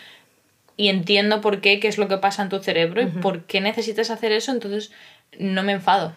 [0.76, 3.60] y entiendo por qué, qué es lo que pasa en tu cerebro y por qué
[3.60, 4.90] necesitas hacer eso, entonces
[5.38, 6.14] no me enfado.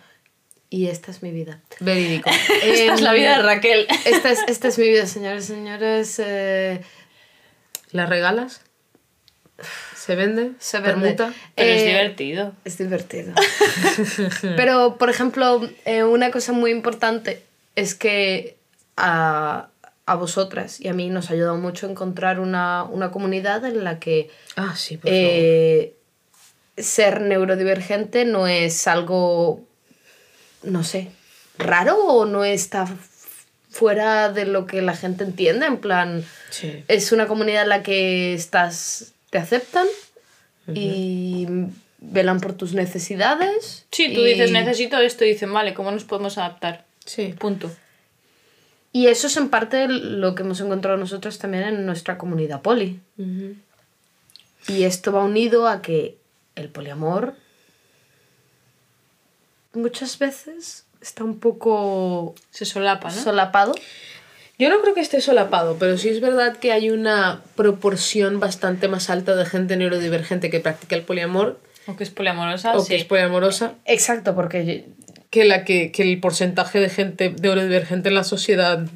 [0.72, 1.62] Y esta es mi vida.
[1.80, 2.30] Verídico.
[2.64, 3.86] Esta es la vida de Raquel.
[4.04, 6.20] Esta es, esta es mi vida, señores y señores.
[6.20, 6.82] eh,
[7.92, 8.62] ¿Las regalas?
[9.96, 10.52] ¿Se vende?
[10.60, 11.02] Se vende.
[11.16, 11.34] ¿Permuta?
[11.56, 12.54] Pero es Eh, divertido.
[12.66, 13.34] Es divertido.
[14.56, 17.42] Pero, por ejemplo, eh, una cosa muy importante
[17.76, 18.56] es que
[18.98, 19.70] a,
[20.06, 24.00] a vosotras y a mí nos ha ayudado mucho encontrar una, una comunidad en la
[24.00, 25.24] que Ah, sí, por favor.
[25.24, 25.96] eh,
[26.78, 29.62] ser neurodivergente no es algo,
[30.64, 31.10] no sé,
[31.58, 32.86] raro o no está
[33.70, 35.66] fuera de lo que la gente entiende.
[35.66, 36.84] En plan, Sí.
[36.88, 39.86] es una comunidad en la que estás, te aceptan
[40.74, 41.46] y
[42.00, 43.86] velan por tus necesidades.
[43.92, 46.86] Sí, tú y- dices necesito esto y dicen, vale, ¿cómo nos podemos adaptar?
[47.06, 47.36] Sí.
[47.38, 47.70] Punto.
[48.94, 53.02] Y eso es en parte lo que hemos encontrado nosotros también en nuestra comunidad poli.
[53.18, 53.56] Ujú.
[54.70, 56.16] Y esto va unido a que
[56.56, 57.36] el poliamor
[59.74, 63.22] muchas veces está un poco Se solapa, ¿no?
[63.22, 63.76] solapado.
[64.58, 68.88] Yo no creo que esté solapado, pero sí es verdad que hay una proporción bastante
[68.88, 72.90] más alta de gente neurodivergente que practica el poliamor o que es poliamorosa, o sí.
[72.90, 74.86] que es poliamorosa Exacto, porque
[75.30, 78.88] que, la que, que el porcentaje de gente neurodivergente en la sociedad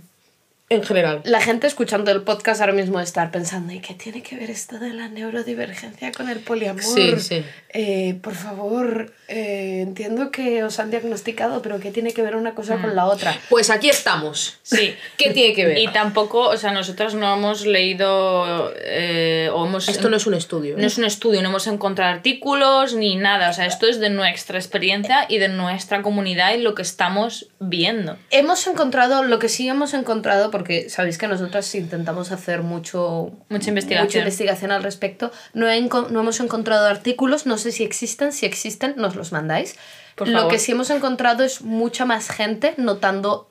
[0.71, 1.21] En general.
[1.23, 4.77] La gente escuchando el podcast ahora mismo estar pensando, ¿y qué tiene que ver esto
[4.77, 6.84] de la neurodivergencia con el poliamor?
[6.84, 7.43] Sí, sí.
[7.71, 12.53] Eh, por favor, eh, entiendo que os han diagnosticado, pero ¿qué tiene que ver una
[12.53, 13.36] cosa con la otra?
[13.49, 14.58] Pues aquí estamos.
[14.62, 14.95] Sí.
[15.17, 15.77] ¿Qué tiene que ver?
[15.79, 19.89] Y tampoco, o sea, nosotras no hemos leído eh, o hemos...
[19.89, 20.77] Esto no es un estudio.
[20.77, 23.49] No es un estudio, no hemos encontrado artículos ni nada.
[23.49, 27.47] O sea, esto es de nuestra experiencia y de nuestra comunidad y lo que estamos
[27.60, 28.17] viendo.
[28.29, 33.69] Hemos encontrado, lo que sí hemos encontrado, porque sabéis que nosotras intentamos hacer mucho, Mucha
[33.69, 34.06] investigación.
[34.08, 38.45] mucha investigación al respecto, no, he no hemos encontrado artículos, no sé si existen, si
[38.45, 39.78] existen, nos los mandáis.
[40.15, 40.52] Por lo favor.
[40.52, 43.50] que sí hemos encontrado es mucha más gente notando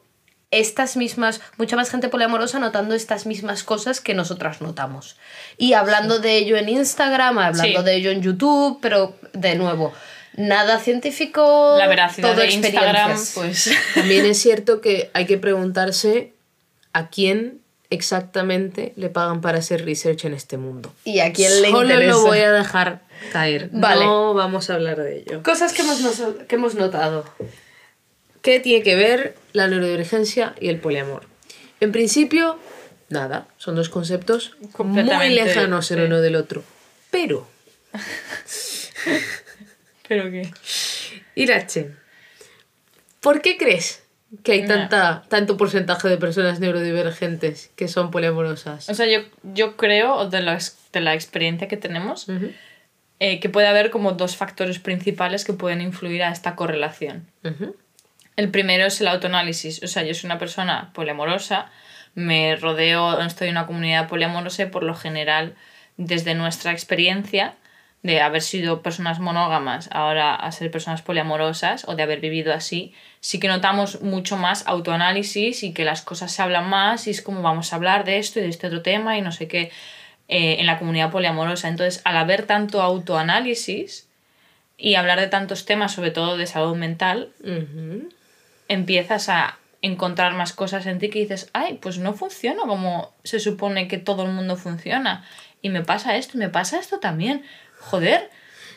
[0.51, 5.17] estas mismas, mucha más gente poliamorosa notando estas mismas cosas que nosotras notamos.
[5.57, 7.85] Y hablando de ello en Instagram, hablando Sí.
[7.87, 9.95] de ello en YouTube, pero de nuevo,
[10.37, 13.71] nada científico, La veracidad todo de Instagram, pues...
[13.95, 16.35] También es cierto que hay que preguntarse
[16.93, 20.93] a quién exactamente le pagan para hacer research en este mundo.
[21.05, 22.11] ¿Y a quién le Solo interesa?
[22.13, 23.71] lo voy a dejar caer.
[23.73, 24.05] Vale.
[24.05, 25.43] No vamos a hablar de ello.
[25.43, 27.25] Cosas que hemos, nos- que hemos notado.
[28.43, 31.25] ¿Qué tiene que ver la neurodivergencia y el poliamor?
[31.81, 32.59] En principio,
[33.09, 33.49] nada.
[33.57, 36.05] Son dos conceptos muy lejanos el sí.
[36.05, 36.63] uno del otro.
[37.11, 37.49] Pero,
[40.09, 40.51] ¿Pero qué?
[41.35, 41.91] Irache,
[43.21, 44.03] ¿por qué crees
[44.43, 48.89] que hay tanta, tanto porcentaje de personas neurodivergentes que son poliamorosas?
[48.89, 50.59] O sea, yo, yo creo, de la,
[50.93, 52.27] de la experiencia que tenemos,
[53.21, 57.27] eh, que puede haber como dos factores principales que pueden influir a esta correlación.
[58.37, 59.83] El primero es el autoanálisis.
[59.83, 61.71] O sea, yo soy una persona poliamorosa,
[62.15, 65.55] me rodeo, estoy en una comunidad poliamorosa y por lo general,
[65.97, 67.55] desde nuestra experiencia
[68.03, 72.95] de haber sido personas monógamas ahora a ser personas poliamorosas o de haber vivido así,
[73.21, 77.23] sí que notamos mucho más autoanálisis y que las cosas se hablan más y es
[77.23, 79.73] como vamos a hablar de esto y de este otro tema y no sé qué
[80.29, 81.69] eh, en la comunidad poliamorosa.
[81.69, 84.09] Entonces, al haber tanto autoanálisis
[84.77, 87.31] y hablar de tantos temas, sobre todo de salud mental,
[88.69, 93.41] empiezas a encontrar más cosas en ti que dices, ay, pues no funciona como se
[93.41, 95.25] supone que todo el mundo funciona.
[95.63, 97.43] Y me pasa esto, y me pasa esto también.
[97.81, 98.31] Joder.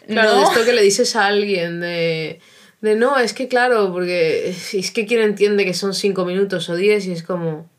[0.08, 0.38] Claro, no.
[0.40, 2.40] de esto que le dices a alguien de,
[2.82, 6.76] de no, es que claro, porque es que quien entiende que son cinco minutos o
[6.76, 7.70] diez y es como,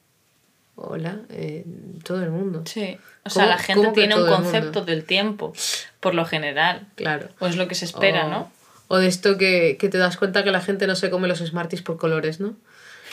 [0.76, 1.64] hola, eh,
[2.04, 2.62] todo el mundo.
[2.66, 2.96] Sí.
[3.24, 5.52] O sea, ¿Cómo- la gente tiene un concepto del tiempo,
[6.00, 6.88] por lo general.
[6.96, 7.28] Claro.
[7.38, 8.52] O es lo que se espera, o, ¿no?
[8.88, 11.38] O de esto que, que te das cuenta que la gente no se come los
[11.38, 12.56] Smarties por colores, ¿no?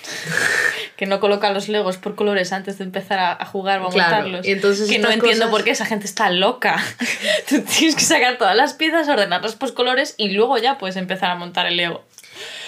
[1.00, 3.90] Que no coloca los legos por colores antes de empezar a, a jugar o a
[3.90, 4.46] Claro, montarlos.
[4.46, 6.84] y entonces que no entiendo cosas- por qué esa gente está loca.
[7.50, 11.32] Tú tienes que sacar todas las piezas, ordenarlas por colores y luego ya puedes empezar
[11.32, 12.04] a montar el lego.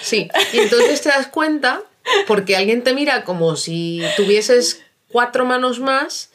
[0.02, 1.82] Sí, y entonces te das cuenta
[2.26, 6.30] porque alguien te mira como si tuvieses cuatro manos más,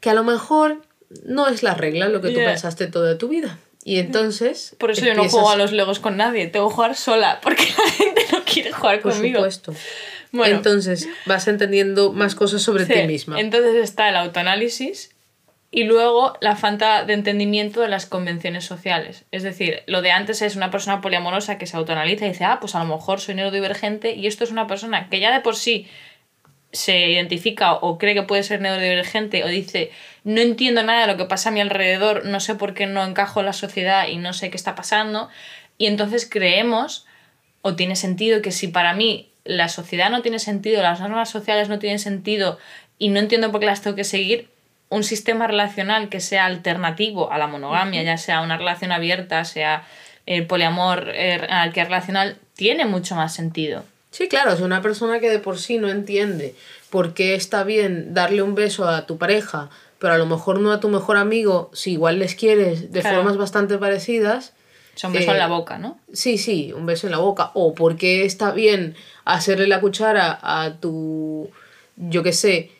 [0.00, 0.82] que a lo mejor
[1.24, 2.50] no es la regla lo que tú Yeah.
[2.50, 3.58] pensaste toda tu vida.
[3.82, 4.76] Y entonces...
[4.78, 7.64] Por eso yo no juego a los legos con nadie, tengo que jugar sola, porque
[7.78, 9.38] la gente no quiere jugar Por conmigo.
[9.38, 9.74] supuesto.
[10.32, 13.40] Bueno, Entonces vas entendiendo más cosas sobre sí, ti misma.
[13.40, 15.14] Entonces está el autoanálisis
[15.72, 19.24] y luego la falta de entendimiento de las convenciones sociales.
[19.30, 22.58] Es decir, lo de antes es una persona poliamorosa que se autoanaliza y dice, ah,
[22.60, 25.56] pues a lo mejor soy neurodivergente y esto es una persona que ya de por
[25.56, 25.86] sí
[26.72, 29.90] se identifica o cree que puede ser neurodivergente o dice
[30.22, 33.04] no entiendo nada de lo que pasa a mi alrededor, no sé por qué no
[33.04, 35.28] encajo en la sociedad y no sé qué está pasando
[35.78, 37.06] y entonces creemos
[37.62, 41.68] o tiene sentido que si para mí la sociedad no tiene sentido, las normas sociales
[41.68, 42.58] no tienen sentido
[42.98, 44.48] y no entiendo por qué las tengo que seguir,
[44.90, 49.84] un sistema relacional que sea alternativo a la monogamia, ya sea una relación abierta, sea
[50.26, 53.84] el poliamor, eh, anarquía relacional, tiene mucho más sentido.
[54.10, 56.54] Sí, claro, es una persona que de por sí no entiende
[56.90, 60.72] por qué está bien darle un beso a tu pareja, pero a lo mejor no
[60.72, 63.18] a tu mejor amigo, si igual les quieres de Claro.
[63.18, 64.52] formas bastante parecidas.
[64.94, 65.98] Son beso Eh, en la boca, ¿no?
[66.12, 67.50] Sí, sí, un beso en la boca.
[67.54, 71.50] O por qué está bien hacerle la cuchara a tu,
[71.96, 72.70] yo qué sé,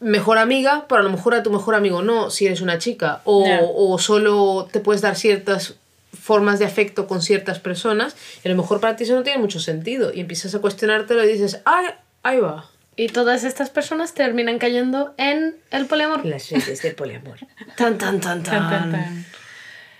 [0.00, 3.20] mejor amiga, pero a lo mejor a tu mejor amigo no, si eres una chica.
[3.24, 3.44] O,
[3.76, 5.74] o solo te puedes dar ciertas
[6.18, 9.38] formas de afecto con ciertas personas y a lo mejor para ti eso no tiene
[9.38, 12.66] mucho sentido y empiezas a cuestionártelo y dices, ah, ahí va.
[12.96, 16.24] Y todas estas personas terminan cayendo en el poliamor.
[16.24, 17.38] Las redes del poliamor.
[17.76, 18.68] Tan, tan, tan, tan.
[18.68, 19.26] Tan, tan, tan.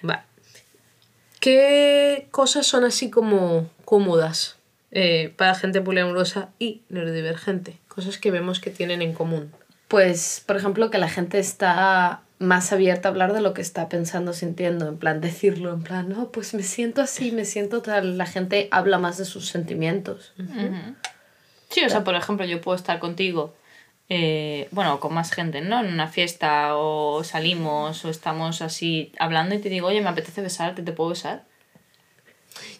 [0.08, 0.24] Va.
[1.48, 4.56] ¿Qué cosas son así como cómodas
[4.90, 7.78] eh, para gente poliamorosa y neurodivergente?
[7.88, 9.50] Cosas que vemos que tienen en común.
[9.88, 13.88] Pues, por ejemplo, que la gente está más abierta a hablar de lo que está
[13.88, 18.18] pensando, sintiendo, en plan decirlo, en plan, no, pues me siento así, me siento tal.
[18.18, 20.34] La gente habla más de sus sentimientos.
[21.70, 23.54] Sí, o sea, por ejemplo, yo puedo estar contigo
[24.09, 25.81] eh, bueno, con más gente, ¿no?
[25.81, 30.40] En una fiesta o salimos o estamos así hablando y te digo, oye, me apetece
[30.40, 31.44] besarte, ¿te puedo besar?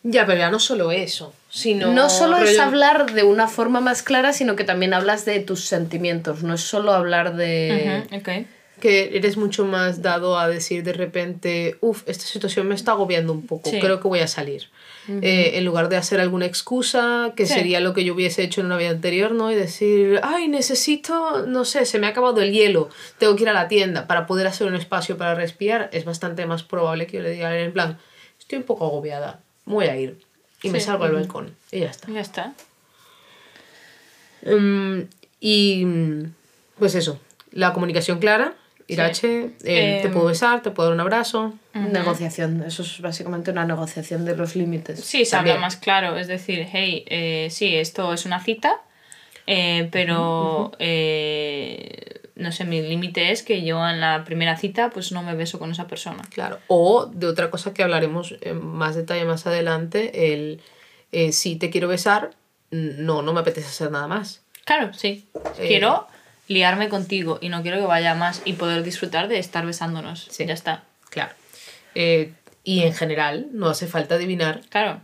[0.03, 1.93] Ya, pero ya no solo eso, sino...
[1.93, 5.64] No solo es hablar de una forma más clara, sino que también hablas de tus
[5.64, 6.43] sentimientos.
[6.43, 8.05] No es solo hablar de...
[8.11, 8.47] Ujú, ok.
[8.79, 13.33] Que eres mucho más dado a decir de repente, uff, esta situación me está agobiando
[13.33, 13.79] un poco, Sí.
[13.81, 14.69] creo que voy a salir.
[15.23, 17.55] Eh, en lugar de hacer alguna excusa, que Sí.
[17.55, 19.51] sería lo que yo hubiese hecho en una vida anterior, ¿no?
[19.51, 23.49] Y decir, ay, necesito, no sé, se me ha acabado el hielo, tengo que ir
[23.49, 27.17] a la tienda para poder hacer un espacio para respirar, es bastante más probable que
[27.17, 27.99] yo le diga en plan,
[28.38, 30.19] estoy un poco agobiada, voy a ir.
[30.62, 31.55] Y me salgo al balcón.
[31.73, 32.11] Y ya está.
[32.12, 32.53] Ya está.
[34.45, 35.03] Mm,
[35.41, 35.87] y
[36.79, 37.19] pues eso,
[37.53, 38.55] la comunicación clara,
[38.88, 41.55] Irache, eh, te Em, puedo besar, te puedo dar un abrazo.
[41.74, 42.62] Negociación.
[42.66, 45.01] Eso es básicamente una negociación de los límites.
[45.05, 45.57] Sí, se También.
[45.57, 46.16] habla más claro.
[46.16, 48.81] Es decir, hey, eh, sí, esto es una cita,
[49.46, 55.12] eh, pero eh, no sé, mi límite es que yo en la primera cita pues
[55.12, 56.22] no me beso con esa persona.
[56.33, 56.59] Claro.
[56.68, 60.61] O de otra cosa que hablaremos en más detalle más adelante, el
[61.12, 62.31] eh, si te quiero besar,
[62.70, 64.42] no, no me apetece hacer nada más.
[64.64, 65.27] Claro, sí.
[65.59, 66.07] Eh, Quiero
[66.48, 70.26] liarme contigo y no quiero que vaya más y poder disfrutar de estar besándonos.
[70.30, 70.46] Sí.
[70.46, 70.84] Ya está.
[71.11, 71.32] Claro.
[71.94, 72.32] Eh,
[72.64, 75.00] y en general, no hace falta adivinar Claro.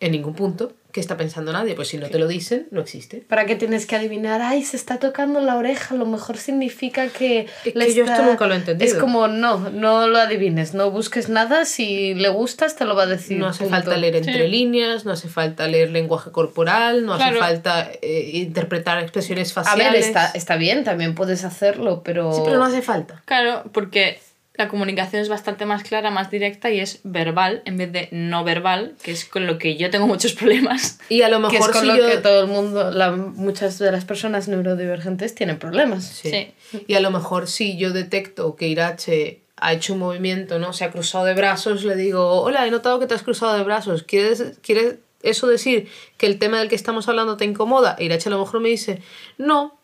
[0.00, 3.18] en ningún punto qué está pensando nadie, pues si no te lo dicen, no existe.
[3.28, 4.40] ¿Para qué tienes que adivinar?
[4.40, 7.48] Ay, se está tocando la oreja, a lo mejor significa que...
[7.66, 8.90] Es le que yo esto nunca lo he entendido.
[8.90, 13.02] Es como, no, no lo adivines, no busques nada, si le gustas te lo va
[13.02, 13.36] a decir.
[13.38, 13.76] No hace punto.
[13.76, 14.48] falta leer entre Sí.
[14.48, 19.92] líneas, no hace falta leer lenguaje corporal, no hace falta eh, interpretar expresiones A faciales.
[19.92, 22.32] ver, está, está bien, también puedes hacerlo, pero...
[22.32, 23.22] Sí, pero no hace falta.
[23.26, 24.18] Claro, porque
[24.56, 28.44] la comunicación es bastante más clara, más directa y es verbal en vez de no
[28.44, 30.98] verbal, que es con lo que yo tengo muchos problemas.
[31.08, 32.08] Y a lo que es mejor con si lo yo...
[32.08, 36.04] que todo el mundo, la, muchas de las personas neurodivergentes tienen problemas.
[36.04, 36.30] Sí.
[36.30, 36.84] Sí.
[36.86, 40.72] Y a lo mejor si yo detecto que Irache ha hecho un movimiento, ¿no?
[40.72, 43.64] Se ha cruzado de brazos, le digo, hola, he notado que te has cruzado de
[43.64, 44.02] brazos.
[44.02, 45.88] ¿Quieres, ¿Quieres eso decir
[46.18, 47.96] que el tema del que estamos hablando te incomoda?
[47.98, 49.00] E Irache a lo mejor me dice,
[49.38, 49.78] no,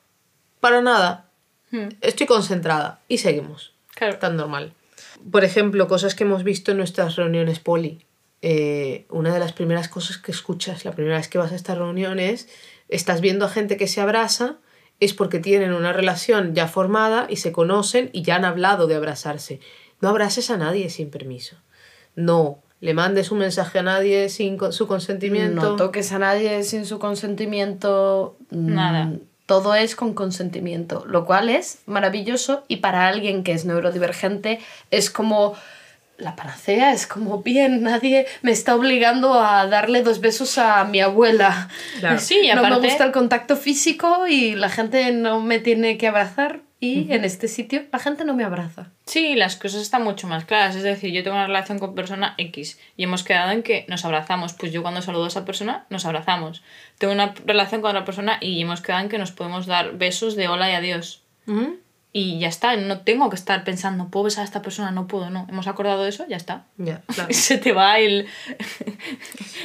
[0.60, 1.26] para nada,
[1.72, 3.00] Hmm, estoy concentrada.
[3.08, 3.71] Y seguimos.
[4.02, 4.18] Claro.
[4.18, 4.72] Tan normal.
[5.30, 8.04] Por ejemplo, cosas que hemos visto en nuestras reuniones poli.
[8.40, 11.78] Eh, una de las primeras cosas que escuchas la primera vez que vas a estas
[11.78, 12.48] reuniones,
[12.88, 14.56] estás viendo a gente que se abraza,
[14.98, 18.96] es porque tienen una relación ya formada y se conocen y ya han hablado de
[18.96, 19.60] abrazarse.
[20.00, 21.56] No abraces a nadie sin permiso.
[22.16, 25.62] No le mandes un mensaje a nadie sin su consentimiento.
[25.62, 28.36] No toques a nadie sin su consentimiento.
[28.50, 29.12] mm, Nada.
[29.52, 34.60] Todo es con consentimiento, lo cual es maravilloso y para alguien que es neurodivergente
[34.90, 35.54] es como
[36.16, 41.02] la panacea, es como bien, nadie me está obligando a darle dos besos a mi
[41.02, 41.68] abuela.
[42.00, 42.18] Claro.
[42.18, 46.08] Sí, y no me gusta el contacto físico y la gente no me tiene que
[46.08, 48.90] abrazar y en este sitio la gente no me abraza.
[49.06, 50.74] Sí, las cosas están mucho más claras.
[50.74, 54.04] Es decir, yo tengo una relación con persona X y hemos quedado en que nos
[54.04, 54.52] abrazamos.
[54.54, 56.64] Pues yo cuando saludo a esa persona, nos abrazamos.
[56.98, 60.34] Tengo una relación con otra persona y hemos quedado en que nos podemos dar besos
[60.34, 61.22] de hola y adiós.
[62.12, 64.90] Y ya está, no tengo que estar pensando, ¿puedo besar a esta persona?
[64.90, 65.46] No puedo, no.
[65.48, 66.64] Hemos acordado eso, ya está.
[66.78, 67.32] Ya, claro.
[67.32, 68.26] Se te va el,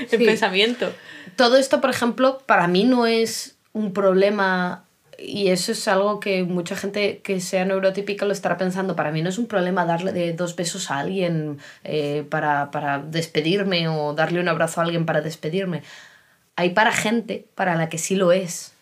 [0.01, 0.17] el Sí.
[0.17, 0.93] pensamiento.
[1.35, 4.83] Todo esto, por ejemplo, para mí no es un problema
[5.17, 8.95] y eso es algo que mucha gente que sea neurotípica lo estará pensando.
[8.95, 12.99] Para mí no es un problema darle de dos besos a alguien eh, para, para
[12.99, 15.81] despedirme o darle un abrazo a alguien para despedirme.
[16.55, 18.73] Hay para gente para la que sí lo es.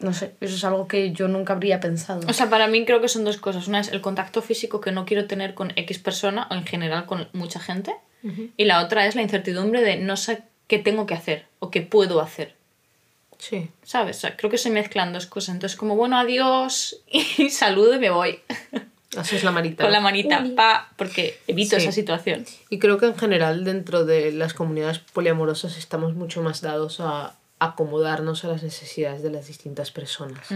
[0.00, 2.22] No sé, eso es algo que yo nunca habría pensado.
[2.28, 3.68] O sea, para mí creo que son dos cosas.
[3.68, 7.06] Una es el contacto físico que no quiero tener con X persona o en general
[7.06, 7.94] con mucha gente.
[8.56, 11.82] Y la otra es la incertidumbre de no sé qué tengo que hacer o qué
[11.82, 12.53] puedo hacer.
[13.48, 13.68] Sí.
[13.82, 14.16] ¿Sabes?
[14.16, 15.54] O sea, creo que se mezclan dos cosas.
[15.54, 18.40] Entonces, como bueno, adiós y saludo y me voy.
[19.18, 19.84] Haces la manita.
[19.84, 21.82] Con la manita, pa, porque evito Sí.
[21.82, 22.46] esa situación.
[22.70, 27.36] Y creo que en general dentro de las comunidades poliamorosas estamos mucho más dados a
[27.58, 30.48] acomodarnos a las necesidades de las distintas personas.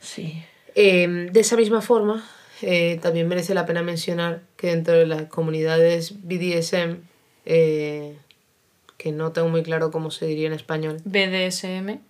[0.00, 0.42] Sí.
[0.74, 2.24] Eh, de esa misma forma,
[2.62, 6.98] eh, también merece la pena mencionar que dentro de las comunidades BDSM,
[7.46, 8.16] eh,
[8.98, 12.00] que no tengo muy claro cómo se diría en español, BDSM.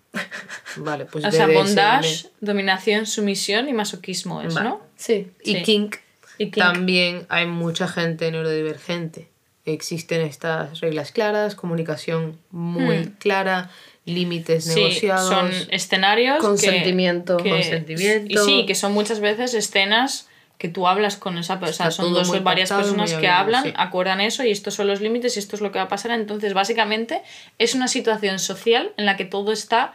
[0.78, 4.68] vale, pues O sea, BDSM bondage, dominación, sumisión y masoquismo es, Vale.
[4.70, 4.80] ¿no?
[4.96, 5.30] Sí.
[5.44, 5.62] y Sí.
[5.62, 5.96] kink,
[6.38, 6.56] Y kink.
[6.56, 9.28] también hay mucha gente neurodivergente.
[9.64, 13.10] Existen estas reglas claras, comunicación muy Hmm.
[13.18, 13.70] clara,
[14.06, 15.28] límites Sí, negociados.
[15.28, 16.36] son escenarios.
[16.36, 17.36] que- Consentimiento.
[17.36, 18.32] que- Consentimiento.
[18.32, 20.26] Y sí, que son muchas veces escenas
[20.58, 21.88] que tú hablas con esa persona.
[21.88, 23.72] Está Son todo dos o varias y personas que hablan, sí.
[23.76, 26.10] acuerdan eso y estos son los límites y esto es lo que va a pasar.
[26.10, 27.22] Entonces, básicamente,
[27.58, 29.94] es una situación social en la que todo está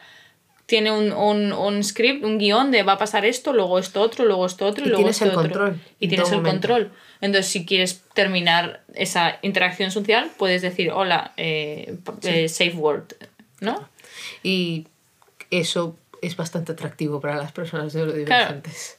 [0.65, 4.23] tiene un, un, un script, un guion de va a pasar esto, luego esto otro,
[4.25, 5.41] luego esto otro, y, luego tienes esto el otro.
[5.41, 6.67] control Y en tienes el momento.
[6.69, 6.91] control.
[7.19, 13.13] Entonces, si quieres terminar esa interacción social, puedes decir, hola, eh, eh, safe word,
[13.59, 13.89] ¿no?
[14.41, 14.87] Y
[15.51, 18.97] eso es bastante atractivo para las personas neurodivergentes.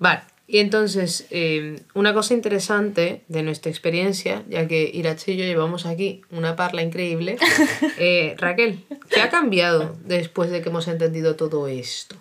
[0.00, 5.44] Vale, y entonces, eh, una cosa interesante de nuestra experiencia, ya que Irache y yo
[5.44, 7.36] llevamos aquí una parla increíble,
[7.98, 12.16] eh, Raquel, ¿qué ha cambiado después de que hemos entendido todo esto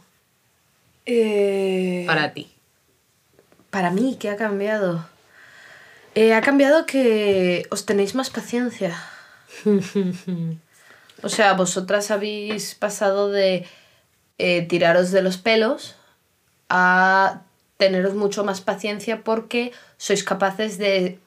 [1.08, 2.52] Eh, para ti?
[3.72, 5.08] Para mí, ¿qué ha cambiado?
[6.14, 8.96] Eh, ha cambiado que os tenéis más paciencia.
[11.22, 13.68] O sea, vosotras habéis pasado de
[14.70, 15.98] tiraros de los pelos
[16.70, 17.42] a
[17.80, 21.18] teneros mucho más paciencia porque sois capaces de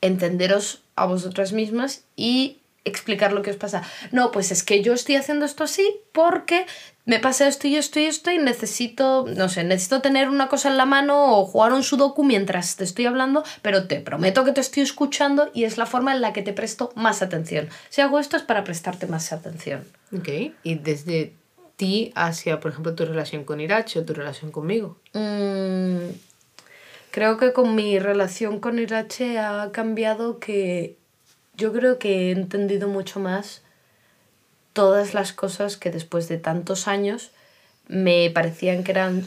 [0.00, 3.82] entenderos a vosotras mismas y explicar lo que os pasa.
[4.12, 6.66] No, pues es que yo estoy haciendo esto así porque
[7.04, 10.68] me pasa esto y esto y esto y necesito, no sé, necesito tener una cosa
[10.68, 14.52] en la mano o jugar un sudoku mientras te estoy hablando, pero te prometo que
[14.52, 17.68] te estoy escuchando y es la forma en la que te presto más atención.
[17.88, 19.84] Si hago esto es para prestarte más atención.
[20.16, 20.28] Ok,
[20.62, 21.34] y desde
[21.78, 24.98] ti hacia, por ejemplo, tu relación con Irache o tu relación conmigo.
[25.14, 26.10] Mm,
[27.10, 30.96] creo que con mi relación con Irache ha cambiado que
[31.56, 33.62] yo creo que he entendido mucho más
[34.74, 37.30] todas las cosas que después de tantos años
[37.86, 39.24] me parecían que eran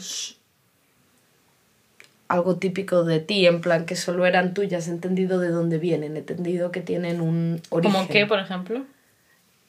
[2.28, 6.16] algo típico de ti, en plan que solo eran tuyas, he entendido de dónde vienen,
[6.16, 7.92] he entendido que tienen un origen.
[7.92, 8.84] ¿Como qué, por ejemplo?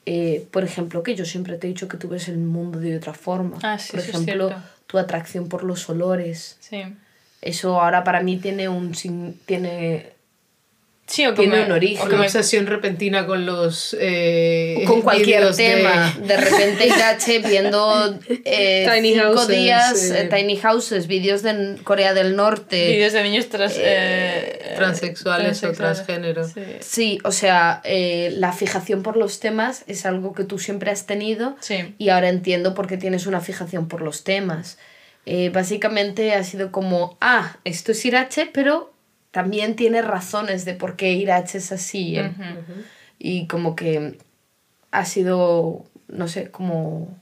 [0.06, 2.96] Eh, por ejemplo, que yo siempre te he dicho que tú ves el mundo de
[2.96, 3.58] otra forma.
[3.62, 4.50] Ah, sí, por es ejemplo,
[4.86, 6.56] tu atracción por los olores.
[6.60, 6.82] Sí.
[7.40, 10.13] Eso ahora para mí tiene un sin- tiene
[11.06, 11.98] Sí, o Tiene me- un origen.
[12.00, 13.94] o que una me- obsesión repentina con los.
[14.00, 16.14] eh, con cualquier de- tema.
[16.18, 16.36] De...
[16.36, 20.30] repente Irache viendo eh, Tiny cinco houses, días eh.
[20.34, 22.92] Tiny Houses, vídeos de Corea del Norte.
[22.92, 26.48] Vídeos de niños tras, eh, transexuales o transgénero.
[26.48, 26.62] Sí.
[26.80, 31.04] Sí, o sea, eh, la fijación por los temas es algo que tú siempre has
[31.04, 31.94] tenido Sí.
[31.98, 34.78] y ahora entiendo por qué tienes una fijación por los temas.
[35.26, 38.93] Eh, básicamente ha sido como, ah, esto es Irache, pero
[39.34, 42.16] también tiene razones de por qué Irache es así.
[42.16, 42.32] ¿eh?
[43.18, 44.16] Y como que
[44.92, 47.18] ha sido, no sé, como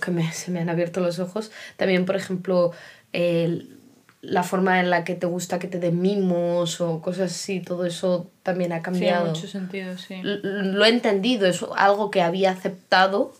[0.00, 1.50] que me, se me han abierto los ojos.
[1.76, 2.70] También, por ejemplo,
[3.12, 3.76] el-
[4.22, 7.84] la forma en la que te gusta que te den mimos o cosas así, todo
[7.84, 9.26] eso también ha Sí, en cambiado.
[9.30, 10.14] mucho sentido, sí.
[10.14, 13.32] L- lo he entendido, es algo que había aceptado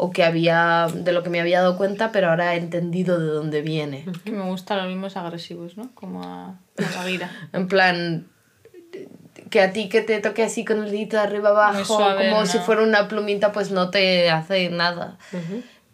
[0.00, 3.26] o que había de lo que me había dado cuenta, pero ahora he entendido de
[3.26, 4.06] dónde viene.
[4.24, 5.90] Que me gustan los mismos agresivos, ¿no?
[5.94, 7.30] Como a, a la.
[7.52, 8.28] En plan
[9.50, 12.40] que a ti que te toque así con el dedito de arriba abajo, suave, como
[12.42, 12.46] ¿no?
[12.46, 15.18] si fuera una plumita, pues no te hace nada.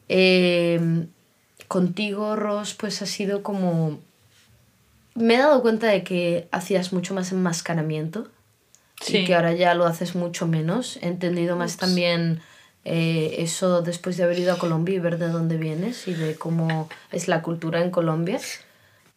[0.08, 1.06] Eh,
[1.68, 4.00] contigo, Ros, pues ha sido como...
[5.14, 8.28] Me he dado cuenta de que hacías mucho más enmascaramiento
[9.00, 9.18] Sí.
[9.18, 10.98] y que ahora ya lo haces mucho menos.
[11.02, 12.40] He entendido más también
[12.84, 16.36] eh, eso después de haber ido a Colombia y ver de dónde vienes y de
[16.36, 18.40] cómo es la cultura en Colombia.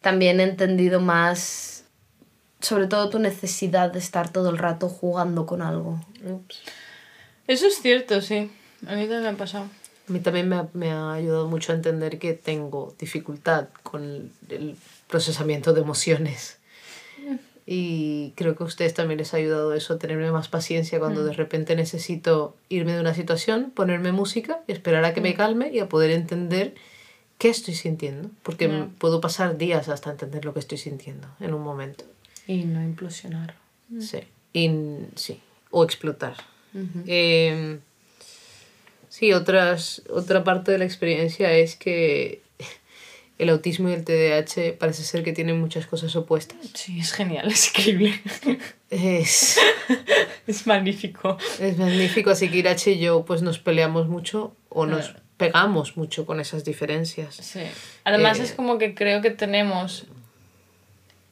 [0.00, 1.84] También he entendido más,
[2.60, 6.00] sobre todo tu necesidad de estar todo el rato jugando con algo.
[6.24, 6.62] Ups.
[7.46, 8.50] Eso es cierto, sí.
[8.86, 9.64] A mí también me ha pasado.
[10.08, 14.32] A mí también me ha, me ha ayudado mucho a entender que tengo dificultad con
[14.48, 14.76] el
[15.08, 16.57] procesamiento de emociones.
[17.70, 21.22] Y creo que a ustedes también les ha ayudado eso, a tenerme más paciencia cuando
[21.22, 25.70] de repente necesito irme de una situación, ponerme música y esperar a que me calme
[25.70, 26.74] y a poder entender
[27.36, 28.30] qué estoy sintiendo.
[28.42, 32.04] Porque puedo pasar días hasta entender lo que estoy sintiendo en un momento.
[32.46, 33.54] Y no implosionar.
[34.00, 34.20] Sí.
[34.54, 34.70] Y,
[35.16, 35.38] sí.
[35.70, 36.36] O explotar.
[37.06, 37.80] Eh,
[39.10, 42.40] sí, otras, otra parte de la experiencia es que
[43.38, 46.58] el autismo y el TDAH parece ser que tienen muchas cosas opuestas.
[46.74, 48.20] Sí, es genial, es increíble.
[48.90, 49.58] Es,
[50.46, 51.38] es magnífico.
[51.60, 56.26] es magnífico, así que Irache y yo pues nos peleamos mucho o nos pegamos mucho
[56.26, 57.36] con esas diferencias.
[57.36, 57.60] Sí.
[58.04, 60.06] Además Eh, es como que creo que tenemos...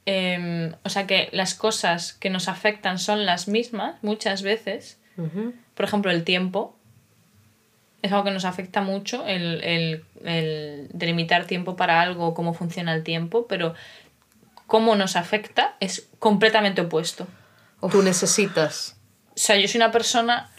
[0.04, 4.98] em, o sea, que las cosas que nos afectan son las mismas muchas veces.
[5.74, 6.76] Por ejemplo, el tiempo.
[8.07, 12.94] Es algo que nos afecta mucho, el, el, el delimitar tiempo para algo, cómo funciona
[12.94, 13.74] el tiempo, pero
[14.66, 17.26] cómo nos afecta es completamente opuesto.
[17.90, 18.96] Tú necesitas.
[19.30, 20.50] O sea, yo soy una persona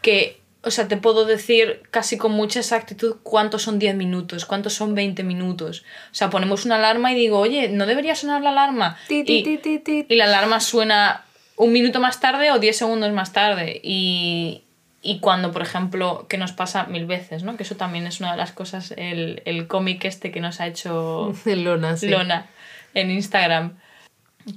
[0.00, 4.72] que, o sea, te puedo decir casi con mucha exactitud cuántos son 10 minutos, cuántos
[4.74, 5.84] son 20 minutos.
[6.12, 8.96] O sea, ponemos una alarma y digo, oye, ¿no debería sonar la alarma?
[9.08, 10.06] Ti, ti, Y- ti, ti.
[10.08, 11.24] y la alarma suena
[11.56, 13.80] un minuto más tarde o 10 segundos más tarde.
[13.82, 14.62] Y,
[15.06, 17.56] Y cuando, por ejemplo, que nos pasa mil veces, ¿no?
[17.56, 20.66] Que eso también es una de las cosas, el, el cómic este que nos ha
[20.66, 22.08] hecho Lona, sí.
[22.08, 22.46] Lona
[22.92, 23.78] en Instagram,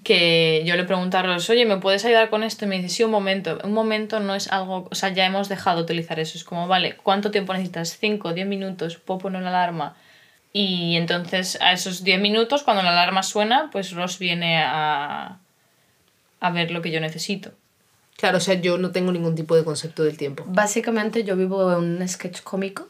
[0.03, 2.65] que yo le pregunto a Ros, oye, ¿me puedes ayudar con esto?
[2.65, 3.59] Y me dice, sí, un momento.
[3.63, 6.35] Un momento no es algo, o sea, ya hemos dejado de utilizar eso.
[6.35, 8.01] Es como, vale, ¿cuánto tiempo necesitas?
[8.01, 8.97] ¿5, 10 minutos?
[8.97, 9.97] ¿Puedo poner una alarma?
[10.51, 15.37] Y entonces a esos 10 minutos, cuando la alarma suena, pues Ross viene a,
[16.39, 17.51] a ver lo que yo necesito.
[18.19, 20.43] Claro, o sea, yo no tengo ningún tipo de concepto del tiempo.
[20.45, 22.87] Básicamente yo vivo en un sketch cómico.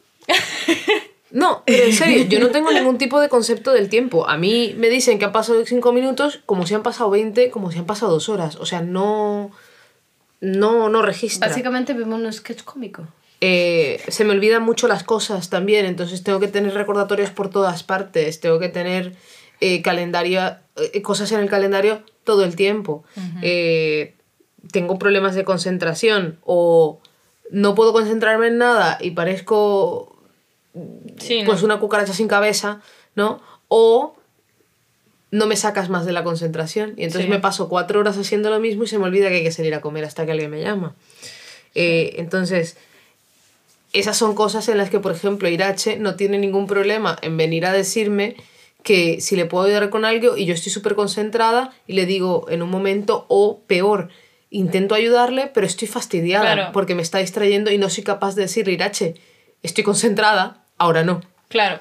[1.31, 4.27] No, pero en serio, yo no tengo ningún tipo de concepto del tiempo.
[4.27, 7.71] A mí me dicen que han pasado 5 minutos como si han pasado 20, como
[7.71, 8.55] si han pasado 2 horas.
[8.55, 9.51] O sea, no.
[10.41, 11.47] No, no registra.
[11.47, 13.07] Básicamente vivo en un sketch cómico.
[13.41, 17.83] Eh, se me olvidan mucho las cosas también, entonces tengo que tener recordatorios por todas
[17.83, 19.15] partes, tengo que tener
[19.61, 20.41] eh, calendario,
[20.75, 23.03] eh, cosas en el calendario todo el tiempo.
[24.71, 26.99] Tengo problemas de concentración o
[27.51, 30.15] no puedo concentrarme en nada y parezco
[31.17, 31.65] Sí, pues ¿no?
[31.65, 32.81] una cucaracha sin cabeza,
[33.15, 33.41] ¿no?
[33.67, 34.15] O
[35.31, 37.29] no me sacas más de la concentración y entonces Sí.
[37.29, 39.73] me paso cuatro horas haciendo lo mismo y se me olvida que hay que salir
[39.75, 40.95] a comer hasta que alguien me llama.
[41.75, 42.77] Eh, entonces,
[43.93, 47.65] esas son cosas en las que, por ejemplo, Irache no tiene ningún problema en venir
[47.65, 48.35] a decirme
[48.83, 52.45] que si le puedo ayudar con algo y yo estoy súper concentrada y le digo
[52.49, 54.09] en un momento o peor,
[54.51, 56.71] intento ayudarle, pero estoy fastidiada Claro.
[56.73, 59.15] porque me está distrayendo y no soy capaz de decirle, Irache,
[59.63, 61.21] estoy concentrada, ahora no.
[61.49, 61.79] Claro.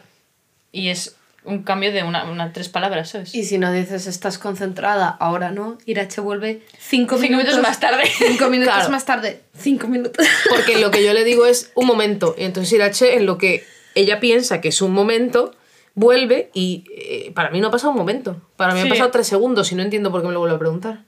[0.73, 3.35] Y es un cambio de una, una tres palabras, ¿sabes?
[3.35, 8.03] Y si no dices estás concentrada, ahora no, Irache vuelve cinco, Cinco minutos más tarde.
[8.19, 8.91] Cinco minutos Claro.
[8.91, 9.41] más tarde.
[9.57, 10.27] Cinco minutos.
[10.51, 12.35] Porque lo que yo le digo es un momento.
[12.37, 13.64] Y entonces Irache, en lo que
[13.95, 15.55] ella piensa que es un momento,
[15.95, 18.43] vuelve y eh, para mí no ha pasado un momento.
[18.57, 18.87] Para mí Sí.
[18.87, 21.01] ha pasado tres segundos y no entiendo por qué me lo vuelve a preguntar.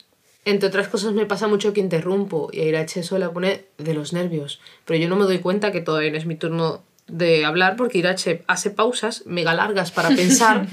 [0.44, 3.94] Entre otras cosas me pasa mucho que interrumpo y a Irache eso la pone de
[3.94, 4.60] los nervios.
[4.86, 7.98] Pero yo no me doy cuenta que todavía no es mi turno de hablar porque
[7.98, 10.66] Irache hace pausas mega largas para pensar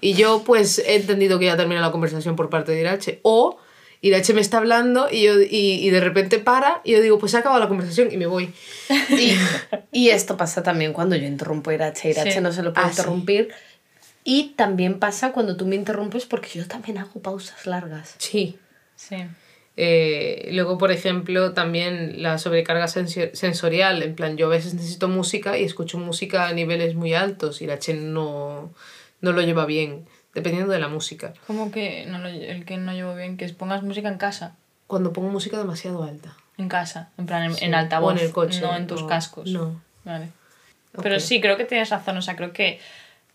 [0.00, 3.20] y yo pues he entendido que ya termina la conversación por parte de Irache.
[3.22, 3.58] O
[4.00, 5.46] Irache me está hablando y, yo, y,
[5.86, 8.26] y de repente para y yo digo pues se ha acabado la conversación y me
[8.26, 8.54] voy.
[9.10, 9.34] Y,
[9.92, 12.08] y esto pasa también cuando yo interrumpo a Irache.
[12.10, 12.40] Irache Sí.
[12.40, 13.00] no se lo puede Ah, sí.
[13.00, 13.50] interrumpir.
[14.24, 18.14] Y también pasa cuando tú me interrumpes porque yo también hago pausas largas.
[18.18, 18.56] Sí.
[19.10, 19.16] Sí.
[19.76, 24.02] Eh, luego, por ejemplo, también la sobrecarga sensorial.
[24.02, 27.66] En plan, yo a veces necesito música y escucho música a niveles muy altos y
[27.66, 28.72] la Chen no,
[29.20, 31.32] no lo lleva bien, dependiendo de la música.
[31.46, 34.56] Como que no lo- el que no llevo bien, que pongas música en casa.
[34.86, 36.36] Cuando pongo música demasiado alta.
[36.58, 37.64] En casa, en plan en, Sí.
[37.64, 39.48] en altavoz, O en el coche, no en tus o- cascos.
[39.50, 39.80] no.
[40.04, 40.28] Vale.
[41.02, 41.20] Pero Ok.
[41.20, 42.16] sí, creo que tienes razón.
[42.18, 42.80] O sea, creo que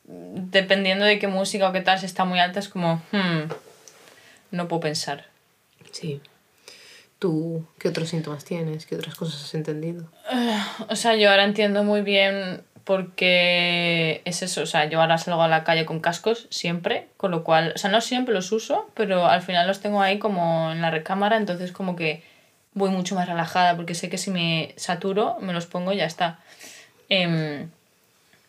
[0.08, 3.50] mm, dependiendo de qué música o qué tal, si está muy alta, es como, hmm,
[4.52, 5.26] no puedo pensar.
[5.96, 6.22] Sí.
[7.20, 8.86] ¿Tú qué otros síntomas tienes?
[8.86, 10.10] ¿Qué otras cosas has entendido?
[10.90, 14.64] O sea, yo ahora entiendo muy bien porque es eso.
[14.64, 17.78] O sea, yo ahora salgo a la calle con cascos siempre, con lo cual, o
[17.78, 21.38] sea, no siempre los uso, pero al final los tengo ahí como en la recámara,
[21.38, 22.24] entonces como que
[22.74, 26.06] voy mucho más relajada porque sé que si me saturo, me los pongo y ya
[26.06, 26.40] está.
[27.08, 27.70] Em,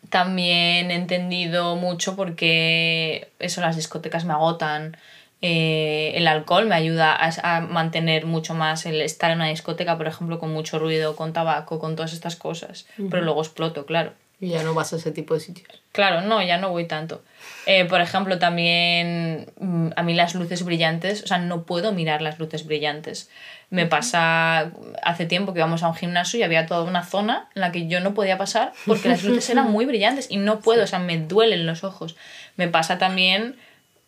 [0.09, 4.97] también he entendido mucho porque eso, las discotecas me agotan.
[5.41, 9.97] Eh, el alcohol me ayuda a, a mantener mucho más el estar en una discoteca,
[9.97, 12.87] por ejemplo, con mucho ruido, con tabaco, con todas estas cosas.
[12.95, 14.13] Pero luego exploto, claro.
[14.39, 15.81] Y ya no vas a ese tipo de sitios.
[15.91, 17.23] Claro, no, ya no voy tanto.
[17.65, 22.21] Eh, por ejemplo, también mm, a mí las luces brillantes, o sea, no puedo mirar
[22.21, 23.31] las luces brillantes.
[23.71, 24.71] Me pasa
[25.01, 27.87] hace tiempo que íbamos a un gimnasio y había toda una zona en la que
[27.87, 30.99] yo no podía pasar porque las luces eran muy brillantes y no puedo, o sea,
[30.99, 32.15] me duelen los ojos.
[32.57, 33.55] Me pasa también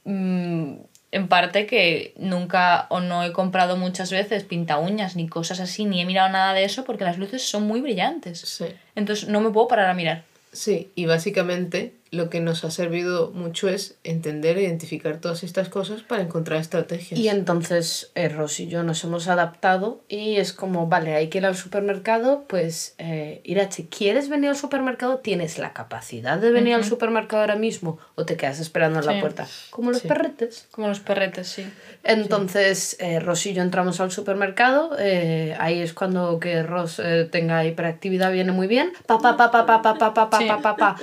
[0.05, 0.75] mm,
[1.12, 5.86] en parte que nunca o no he comprado muchas veces pinta uñas ni cosas así,
[5.86, 8.39] ni he mirado nada de eso porque las luces son muy brillantes.
[8.39, 8.66] Sí.
[8.95, 10.24] Entonces no me puedo parar a mirar.
[10.51, 15.70] Sí, y básicamente lo que nos ha servido mucho es entender e identificar todas estas
[15.70, 17.20] cosas para encontrar estrategias.
[17.20, 21.38] Y entonces eh, Ros y yo nos hemos adaptado y es como, vale, hay que
[21.38, 25.18] ir al supermercado, pues eh, Irache, ¿quieres venir al supermercado?
[25.20, 29.10] ¿Tienes la capacidad de venir al supermercado ahora mismo o te quedas esperando en Sí.
[29.14, 29.47] la puerta?
[29.70, 30.07] Como los Sí.
[30.07, 30.68] perretes.
[30.72, 31.66] Como los perretes, sí.
[32.03, 34.95] Entonces, eh, Ros y yo entramos al supermercado.
[34.97, 38.91] eh, ahí es cuando que Ros eh, tenga hiperactividad viene muy bien.
[39.05, 40.95] Pa, pa, pa, pa, pa, pa, pa, pa, pa, pa, pa.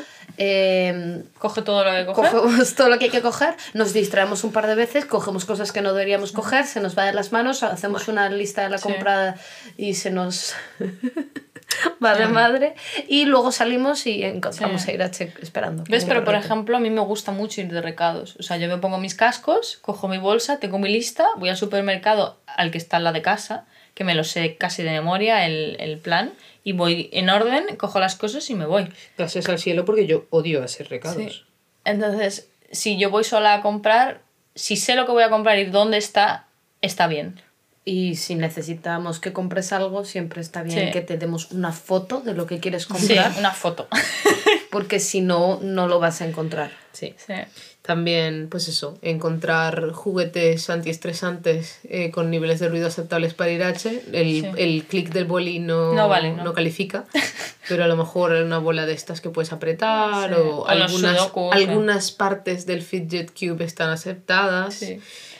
[0.96, 2.30] Eh, Coge todo lo que coge.
[2.30, 5.72] cogemos todo lo que hay que coger, nos distraemos un par de veces, cogemos cosas
[5.72, 8.78] que no deberíamos coger, se nos va de las manos, hacemos una lista de la
[8.78, 8.84] Sí.
[8.84, 9.36] compra
[9.76, 10.54] y se nos
[12.04, 12.74] va de madre.
[13.08, 14.90] Y luego salimos y encontramos Sí.
[14.90, 15.84] a Irache esperando.
[15.88, 16.04] ¿Ves?
[16.04, 18.36] Pero por ejemplo, a mí me gusta mucho ir de recados.
[18.38, 21.56] O sea, yo me pongo mis cascos, cojo mi bolsa, tengo mi lista, voy al
[21.56, 25.46] supermercado al que está al lado de casa que me lo sé casi de memoria
[25.46, 26.32] el, el plan
[26.66, 28.88] y voy en orden, cojo las cosas y me voy.
[29.16, 31.16] Gracias al cielo porque yo odio hacer recados.
[31.22, 31.42] Sí.
[31.84, 34.22] Entonces, si yo voy sola a comprar,
[34.56, 36.48] si sé lo que voy a comprar y dónde está,
[36.82, 37.40] está bien.
[37.84, 40.90] Y si necesitamos que compres algo, siempre está bien Sí.
[40.92, 43.86] que te demos una foto de lo que quieres Sí, comprar, una foto.
[44.72, 46.72] porque si no, no lo vas a encontrar.
[46.90, 47.14] Sí.
[47.16, 47.34] Sí.
[47.86, 54.02] También, pues eso, encontrar juguetes antiestresantes eh, con niveles de ruido aceptables para Irache.
[54.12, 54.46] El, Sí.
[54.56, 56.52] el clic del boli no, No vale, no.
[56.52, 57.04] califica,
[57.68, 60.40] pero a lo mejor una bola de estas que puedes apretar Sí.
[60.40, 61.62] o O algunas, sudokus, sí.
[61.62, 64.74] algunas partes del fidget cube están aceptadas.
[64.74, 64.98] Sí.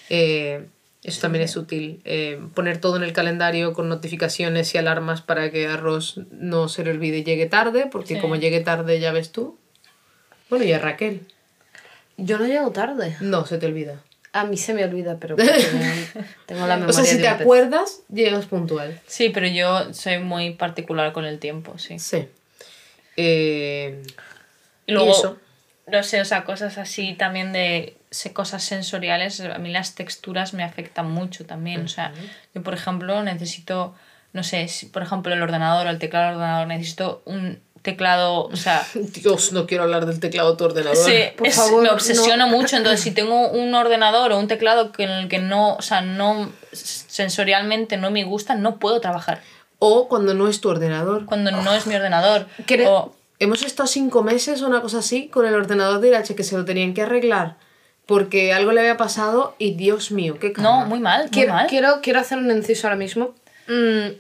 [0.08, 0.66] Eh,
[1.02, 2.00] eso también es útil.
[2.04, 6.68] Eh, poner todo en el calendario con notificaciones y alarmas para que a Ross no
[6.68, 9.58] se le olvide y llegue tarde, porque como llegue tarde ya ves tú.
[10.48, 11.22] Bueno, y a Raquel.
[12.16, 13.16] Yo no llego tarde.
[13.20, 14.00] No, se te olvida.
[14.32, 15.36] A mí se me olvida, pero
[16.46, 17.40] tengo la memoria O sea, si te pez.
[17.40, 19.00] acuerdas, llegas puntual.
[19.06, 21.98] Sí, pero yo soy muy particular con el tiempo, sí.
[21.98, 22.28] Sí.
[23.16, 24.02] Eh,
[24.86, 25.38] Y luego, eso?
[25.86, 30.54] no sé, o sea, cosas así también de sé, cosas sensoriales, a mí las texturas
[30.54, 31.82] me afectan mucho también.
[31.84, 32.12] O sea,
[32.54, 33.94] yo, por ejemplo, necesito,
[34.32, 38.44] no sé, si, por ejemplo, el ordenador o el teclado del ordenador, necesito un teclado,
[38.44, 40.96] o sea, Dios, no quiero hablar del teclado de tu ordenador.
[40.96, 42.54] Sí, Por es- favor, me obsesiona no.
[42.54, 42.76] mucho.
[42.76, 46.02] Entonces, si tengo un ordenador o un teclado que en el que no, o sea,
[46.02, 49.40] no sensorialmente no me gusta, no puedo trabajar.
[49.78, 51.24] O cuando no es tu ordenador.
[51.24, 52.46] Cuando no es mi ordenador.
[52.86, 56.42] O- Hemos estado cinco meses o una cosa así con el ordenador de Irache que
[56.44, 57.56] se lo tenían que arreglar
[58.06, 60.80] porque algo le había pasado y Dios mío, qué calma.
[60.80, 61.66] no, muy mal, muy Quiero, mal.
[61.66, 63.34] quiero, quiero hacer un inciso ahora mismo.
[63.68, 64.14] Mm,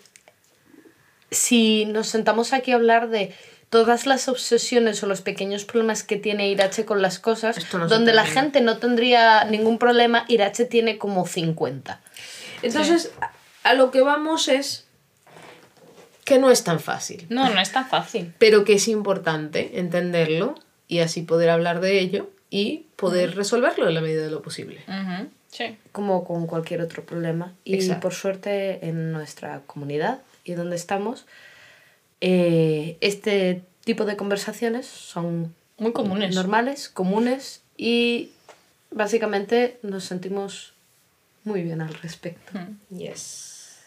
[1.30, 3.34] si nos sentamos aquí a hablar de
[3.70, 8.12] todas las obsesiones o los pequeños problemas que tiene Irache con las cosas, no donde
[8.14, 12.00] la gente no tendría ningún problema, Irache tiene como 50.
[12.62, 13.32] Entonces, a-
[13.68, 14.84] a lo que vamos es
[16.24, 18.32] que no es tan fácil, No, no es tan fácil.
[18.38, 20.54] pero que es importante entenderlo
[20.88, 24.80] y así poder hablar de ello y poder resolverlo en la medida de lo posible.
[25.50, 25.78] Sí.
[25.92, 27.54] como con cualquier otro problema.
[27.64, 28.00] Y Exacto.
[28.02, 31.24] por suerte en nuestra comunidad y donde estamos,
[32.20, 36.34] eh, este tipo de conversaciones son Muy comunes.
[36.34, 38.30] normales, comunes y
[38.90, 40.72] básicamente nos sentimos
[41.44, 42.58] muy bien al respecto.
[42.90, 43.78] Yes.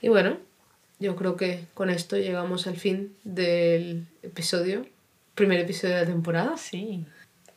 [0.00, 0.36] Y bueno,
[1.00, 4.86] yo creo que con esto llegamos al fin del episodio,
[5.34, 6.56] primer episodio de la temporada.
[6.56, 7.04] Sí.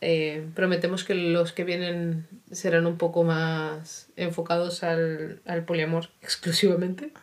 [0.04, 7.14] Eh, prometemos que los que vienen serán un poco más enfocados al, al poliamor exclusivamente.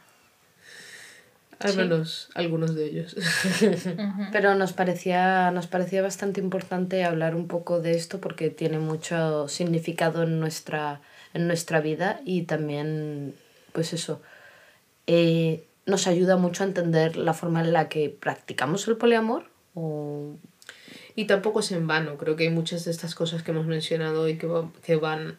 [1.61, 1.76] Al Sí.
[1.78, 3.16] menos algunos de ellos.
[4.32, 9.48] Pero nos parecía, nos parecía bastante importante hablar un poco de esto porque tiene mucho
[9.48, 11.00] significado en nuestra,
[11.34, 13.34] en nuestra vida y también,
[13.72, 14.22] pues eso,
[15.06, 19.50] eh, nos ayuda mucho a entender la forma en la que practicamos el poliamor.
[19.74, 20.36] O...
[21.14, 24.22] y tampoco es en vano, creo que hay muchas de estas cosas que hemos mencionado
[24.22, 25.38] hoy que, va- que van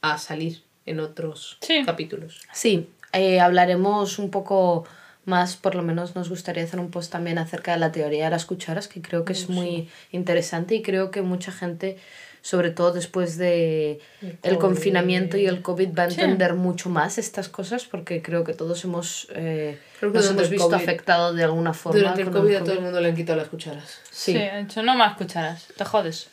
[0.00, 1.82] a salir en otros Sí.
[1.84, 2.40] capítulos.
[2.52, 4.84] Sí, eh, hablaremos un poco
[5.30, 8.30] más, por lo menos nos gustaría hacer un post también acerca de la teoría de
[8.30, 11.96] las cucharas, que creo que es muy interesante y creo que mucha gente,
[12.42, 14.58] sobre todo después de El el COVID.
[14.58, 16.20] confinamiento y el COVID, va a Sí.
[16.20, 20.44] entender mucho más estas cosas porque creo que todos hemos, eh, Creo que nos hemos
[20.44, 21.98] el visto COVID- afectados de alguna forma.
[22.00, 23.98] Durante el con COVID a todo el mundo le han quitado las cucharas.
[24.10, 24.32] Sí.
[24.32, 24.38] Sí.
[24.38, 25.66] de hecho, no más cucharas.
[25.76, 26.28] Te jodes.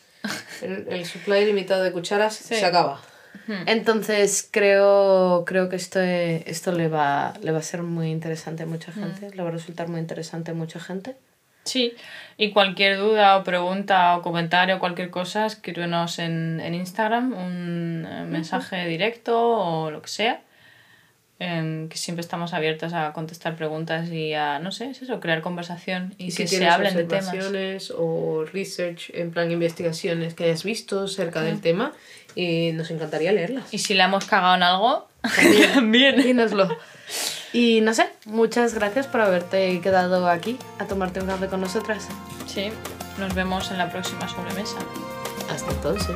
[0.62, 3.00] El, el supply limitado de cucharas se acaba.
[3.66, 8.66] Entonces creo, creo que esto, esto le, va, le va a ser muy interesante a
[8.66, 11.16] mucha gente, le va a resultar muy interesante a mucha gente.
[11.64, 11.94] Sí,
[12.38, 18.08] y cualquier duda o pregunta o comentario o cualquier cosa, escríbenos en, en Instagram un
[18.10, 20.42] eh, mensaje directo o lo que sea.
[21.40, 25.42] em, que siempre estamos abiertos a contestar preguntas y a, no sé, es eso, crear
[25.42, 27.92] conversación y, Y que si se hablen de temas.
[27.96, 31.94] o research, en plan investigaciones que hayas visto acerca del tema,
[32.38, 33.74] y nos encantaría leerlas.
[33.74, 35.08] Y si le hemos cagado en algo,
[35.74, 36.18] también.
[36.22, 36.70] Dínoslo.
[37.52, 42.08] Y no sé, muchas gracias por haberte quedado aquí a tomarte un café con nosotras.
[42.46, 42.70] Sí,
[43.18, 44.78] nos vemos en la próxima sobremesa.
[45.50, 46.16] Hasta entonces.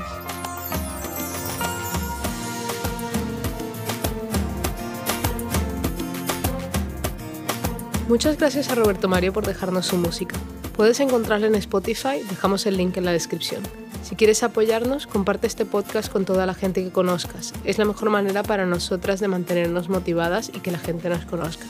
[8.07, 10.35] Muchas gracias a Roberto Mario por dejarnos su música.
[10.75, 13.63] Puedes encontrarla en Spotify, dejamos el link en la descripción.
[14.03, 17.53] Si quieres apoyarnos, comparte este podcast con toda la gente que conozcas.
[17.63, 21.65] Es la mejor manera para nosotras de mantenernos motivadas y que la gente nos conozca.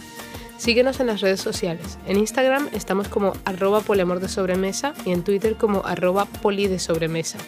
[0.57, 1.97] Síguenos en las redes sociales.
[2.05, 6.79] En Instagram estamos como arroba poliamor de sobremesa y en Twitter como arroba poli de
[6.79, 7.39] sobremesa.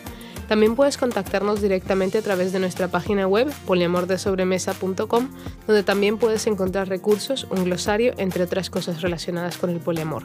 [0.47, 5.29] También puedes contactarnos directamente a través de nuestra página web poliamordesobremesa.com,
[5.67, 10.23] donde también puedes encontrar recursos, un glosario, entre otras cosas relacionadas con el poliamor.